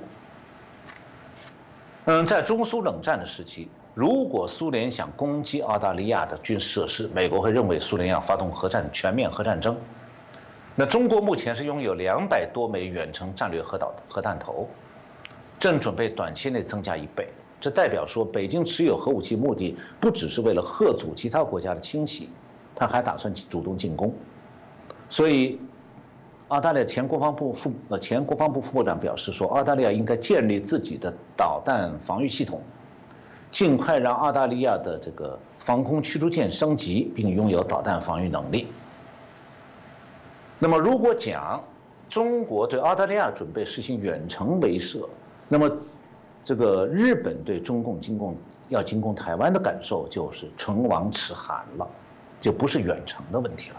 [2.07, 9.79] 嗯，在中苏冷战的时期，如果苏联想攻击澳大利亚的军事设施，美国会认为苏联要发动核战全面核战争。
[10.75, 14.69] 那中国目前是拥有两百多枚远程战略核导核弹头，
[15.57, 17.29] 正准备短期内增加一倍。
[17.61, 22.29] 这代表说，北京持有核武器目的不只是为了吓阻其他国家的侵袭，
[22.75, 24.15] 他还打算主动进攻。
[25.11, 25.59] 所以，
[26.49, 32.63] 澳大利亚前国防部副呃前国防部副部长表示说，澳大利亚应该建立自己的导弹防御系统，
[33.51, 38.69] 尽快让澳大利亚的这个防空驱逐舰升级，并拥有导弹防御能力。
[40.61, 41.65] 那么，如果讲
[42.09, 45.09] 中国对澳大利亚准备实行远程威慑，
[45.49, 45.71] 那么
[46.49, 48.35] 这个日本对中共进攻
[48.71, 51.87] 要进攻台湾的感受就是唇亡齿寒了，
[52.41, 53.77] 就不是远程的问题了。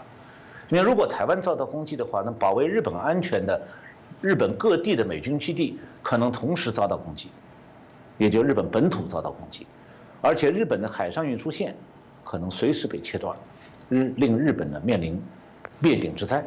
[0.68, 3.60] 因为如果台湾遭到攻击的话，那保卫日本安全的
[4.20, 7.28] 日本各地的美军基地可能同时遭到攻击，
[8.18, 9.66] 也就日本本土遭到攻击，
[10.20, 11.74] 而且日本的海上运输线
[12.22, 13.36] 可能随时被切断，
[13.88, 15.20] 日令日本呢面临
[15.80, 16.46] 灭顶之灾。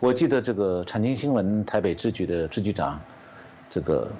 [0.00, 3.00] 我记得这个产经新闻台北支局的支局长，
[3.70, 4.10] 这个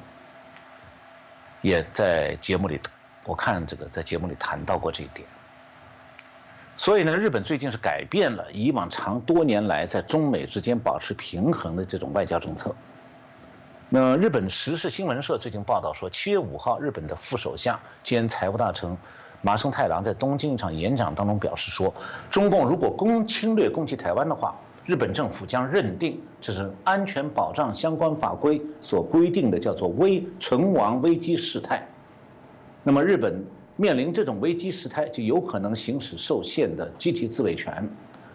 [1.63, 2.79] 也在节目里
[3.25, 5.27] 我看这个在节目里谈到过这一点。
[6.77, 12.75] 所以呢，日本最近是改变了以往长多年来在中美之间保持平衡的这种外交政策。
[13.89, 18.97] 那日本时事新闻社最近报道说，七月五号，日本的副首相兼财务大臣
[19.43, 21.95] 麻生太郎在东京一场演讲当中表示说，
[22.31, 31.89] 中共如果攻侵略攻击台湾的话，日本政府将认定这是安全保障相关法规所规定的叫做危存亡危机事态。
[32.83, 33.45] 那么日本。
[33.75, 37.89] 面临这种危机事态，就有可能行使受限的集体自卫权。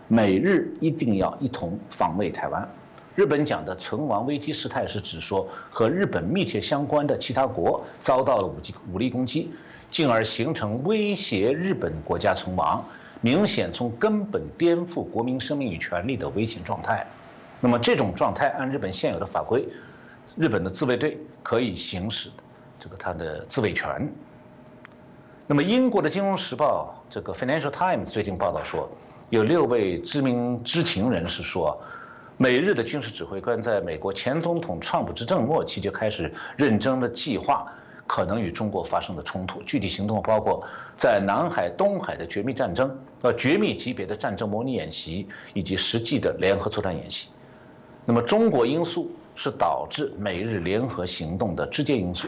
[0.08, 2.68] 美日一定要一同防卫台湾。
[3.16, 9.52] 日本讲的存亡危机事态，是指说和日本密切相关的其他国遭到了武击武力攻击，
[9.92, 12.84] 进而形成威胁日本国家存亡，
[13.22, 17.06] 明显从根本颠覆国民生命与权利的危险状态。
[17.60, 19.68] 那么这种状态，按日本现有的法规，
[20.36, 22.30] 日本的自卫队可以行使
[22.80, 24.14] 这个他的自卫权。
[25.48, 28.90] 那么，英国的《金融时报》这个《Financial Times》最近报道说，
[29.30, 31.82] 有六位知名知情人士说，
[32.38, 37.66] 美日的军事指挥官在美国前总统川普执政末期就开始认真的计划
[38.08, 39.62] 可能与中国发生的冲突。
[39.64, 47.28] 具体行动包括在南海、东海的绝密战争、呃绝密级别的战争模拟演习，以及实际的联合作战演习。
[48.06, 52.28] 那么，中国因素是导致美日联合行动的直接因素。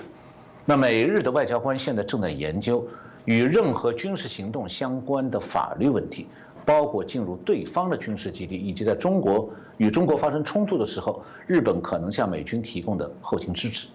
[0.65, 2.85] 那美日的外交官现在正在研究。
[3.25, 6.25] 与任何军事行动相关的法律问题，
[6.65, 13.89] 包括进入对方的军事基地，以及在中国与中国发生冲突的时候，日本可能向美军提供的后勤支持。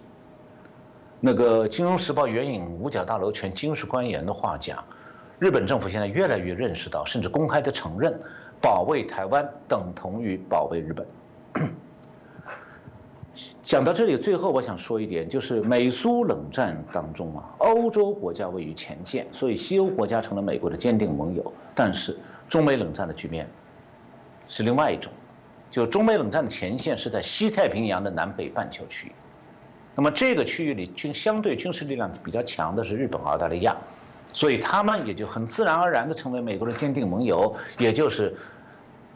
[1.19, 4.83] 那个《金融时报》援引五角大楼前军事官员的话讲，
[5.39, 8.19] 日本政府现在越来越认识到，甚至公开的承认，
[8.61, 11.07] 保卫台湾等同于保卫日本。
[13.63, 21.51] 讲到这里，最后我想说一点，就是美苏冷战当中啊，欧洲国家位于前线，所以西欧国家成了美国的坚定盟友。
[21.73, 22.15] 但是
[22.47, 23.49] 中美冷战的局面
[24.47, 25.11] 是另外一种，
[25.69, 29.11] 就中美冷战的前线是在西太平洋的南北半球区域。
[29.95, 33.75] 那么这个区域里军相对军事力量比较强的是日本、澳大利亚，
[34.33, 38.35] 所以他们也就很自然而然的成为美国的坚定盟友，也就是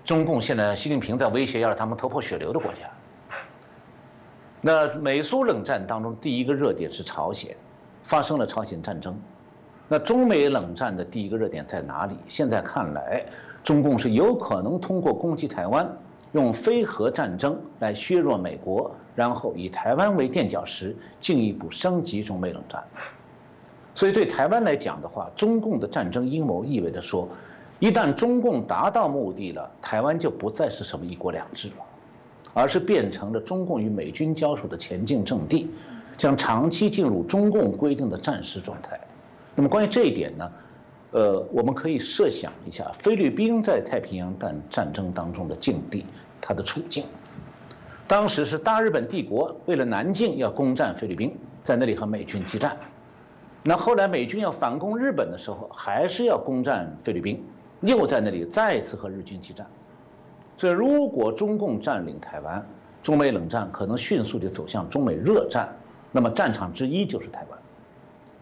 [0.05, 2.89] 中共现在习近平在威胁要让他们头破血流的国家。
[4.61, 7.55] 那美苏冷战当中，第一个热点是朝鲜，
[8.03, 9.19] 发生了朝鲜战争。
[9.87, 12.15] 那中美冷战的第一个热点在哪里？
[12.27, 13.25] 现在看来，
[13.63, 15.89] 中共是有可能通过攻击台湾，
[16.31, 22.83] 用非核战争来削弱美国，然后以台湾为垫脚石，进一步升级中美冷战。
[23.95, 27.27] 所以对台湾来讲的话，中共的战争阴谋意味着说，
[27.79, 31.85] 一旦中共达到目的了，台湾就不再是什么一国两制了。
[32.51, 35.69] 而是变成了中共与美军交手的前进阵地，
[36.17, 38.99] 将长期进入中共规定的战时状态。
[39.53, 40.51] 那么关于这一点呢？
[41.11, 46.05] 呃，我们可以设想一下菲律宾在太平洋战战争当中的境地，
[46.39, 47.05] 它的处境。
[48.07, 52.77] 当时是大日本帝国为了南进要攻占菲律宾，在那里和美军激战。
[53.63, 57.43] 那后来美军要反攻日本的时候，还是要攻占菲律宾，
[57.81, 59.67] 又在那里再次和日军激战。
[60.57, 62.65] 所以，如果中共占领台湾，
[63.01, 65.75] 中美冷战可能迅速地走向中美热战，
[66.11, 67.59] 那么战场之一就是台湾，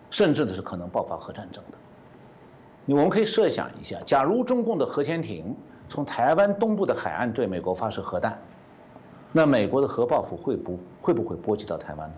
[0.10, 1.78] 甚至的是可能爆发核战争的。
[2.96, 5.56] 我们可以设想一下，假如中共的核潜艇
[5.90, 8.40] 从台湾东部的海岸对美国发射核弹，
[9.32, 12.16] 那美国的核报复会不会不会波及到台湾呢？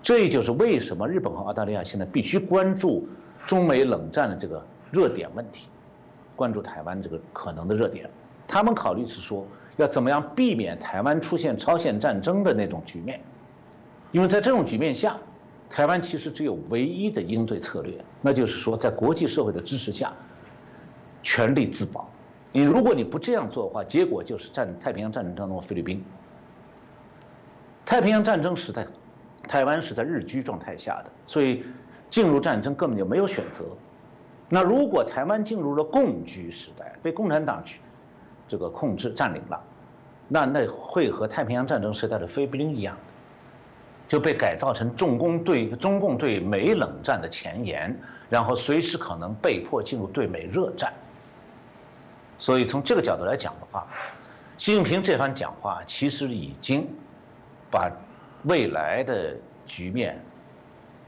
[0.00, 3.08] 这就是为什么日本和澳大利亚现在必须关注
[3.44, 5.68] 中美冷战的这个热点问题，
[6.36, 8.08] 关注台湾这个可能的热点。
[8.46, 9.44] 他们考虑是说，
[9.76, 13.20] 要怎么样避免台湾出现朝鲜战争的那种局面，
[14.12, 15.18] 因为在这种局面下，
[15.68, 20.12] 台湾其实只有唯一的应对策略，那就是说，在国际社会的支持下，
[21.22, 22.10] 全力自保。
[22.52, 26.04] 你如果你不这样做的话，结果就是战太平洋战争当中的菲律宾。
[27.84, 28.86] 太平洋战争时代，
[29.46, 31.64] 台湾是在日居状态下的，所以
[32.10, 33.64] 进入战争根本就没有选择。
[34.48, 37.80] 那如果台湾进入了共居时代，被共产党去。
[38.50, 39.62] 这个控制占领了，
[40.26, 42.96] 那那会和太平洋战争时代的菲律宾一样，
[44.08, 47.94] 就被改造成重工对中共对美冷战的前沿，
[48.30, 50.92] 然后随时可能被迫进入对美热战。
[52.38, 53.86] 所以从这个角度来讲的话，
[54.56, 56.88] 习近平这番讲话其实已经
[57.70, 57.90] 把
[58.44, 59.36] 未来的
[59.66, 60.18] 局面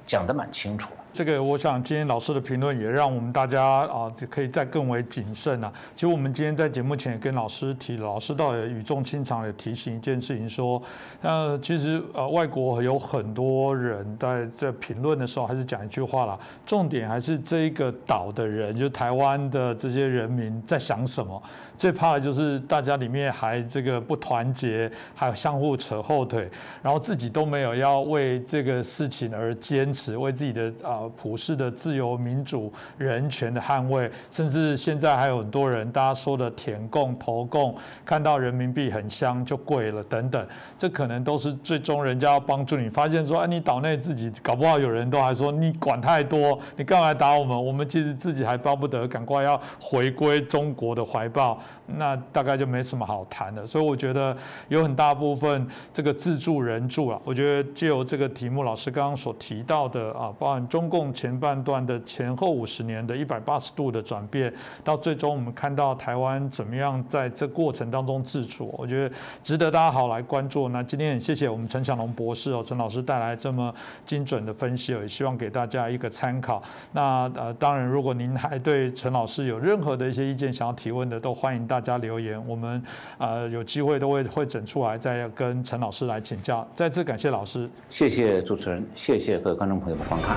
[0.07, 0.91] 讲得蛮清楚。
[1.13, 5.73] 这个我想今天老师的评论也让我们大家啊可以再更为谨慎啊。
[5.95, 10.81] 其实我们今天在节目前也跟老师提，老师倒也语重心长的提醒一件事情，说，
[11.21, 21.43] 呃，其实呃外国有很多人在在评论的时候还是讲一句话啦，重点还是这一个岛的人，就台湾的这些人民在想什么。
[21.77, 26.47] 最怕的就是大家里面还这个不团结，还有相互扯后腿，
[26.83, 37.75] 然后自己都没有要为这个事情而坚持，为自己的啊普世的自由民主人权的捍卫，甚至现在还有很多人，大家说的填供投供，
[38.05, 40.47] 看到人民币很香就贵了等等，
[40.79, 47.67] 这可能都是最终人家要帮助你发现说，哎，你岛内自己搞不好有人都还说你管太多，你干嘛打我们？
[47.67, 51.61] 我们其实自己还巴不得赶快要回归中国的怀抱。
[51.99, 54.37] 那大概就没什么好谈的，所以我觉得
[54.69, 64.53] 有很大部分这个自助人助啊，我觉得借由这个题目，老师刚刚所提到的啊，包含中共前半段的前后五十年的一百八十度的转变，
[64.85, 70.69] 到最终我们看到台湾怎么样在这过程当中自处，我觉得值得大家好来关注。
[70.69, 73.75] 那今天也谢谢我们陈小龙博士哦，陈老师带来这么
[74.07, 76.63] 精准的分析，也希望给大家一个参考。
[76.93, 81.81] 那呃，当然如果您还对陈老师有任何的一些意见想要提问的，都欢迎大。
[81.81, 82.83] 家留言，我们
[83.17, 86.69] 呃有机会都会会整出来，再跟陈老师来请教。
[86.75, 90.37] 再次感谢老师，谢谢主持人，谢谢各位观众朋友的观看。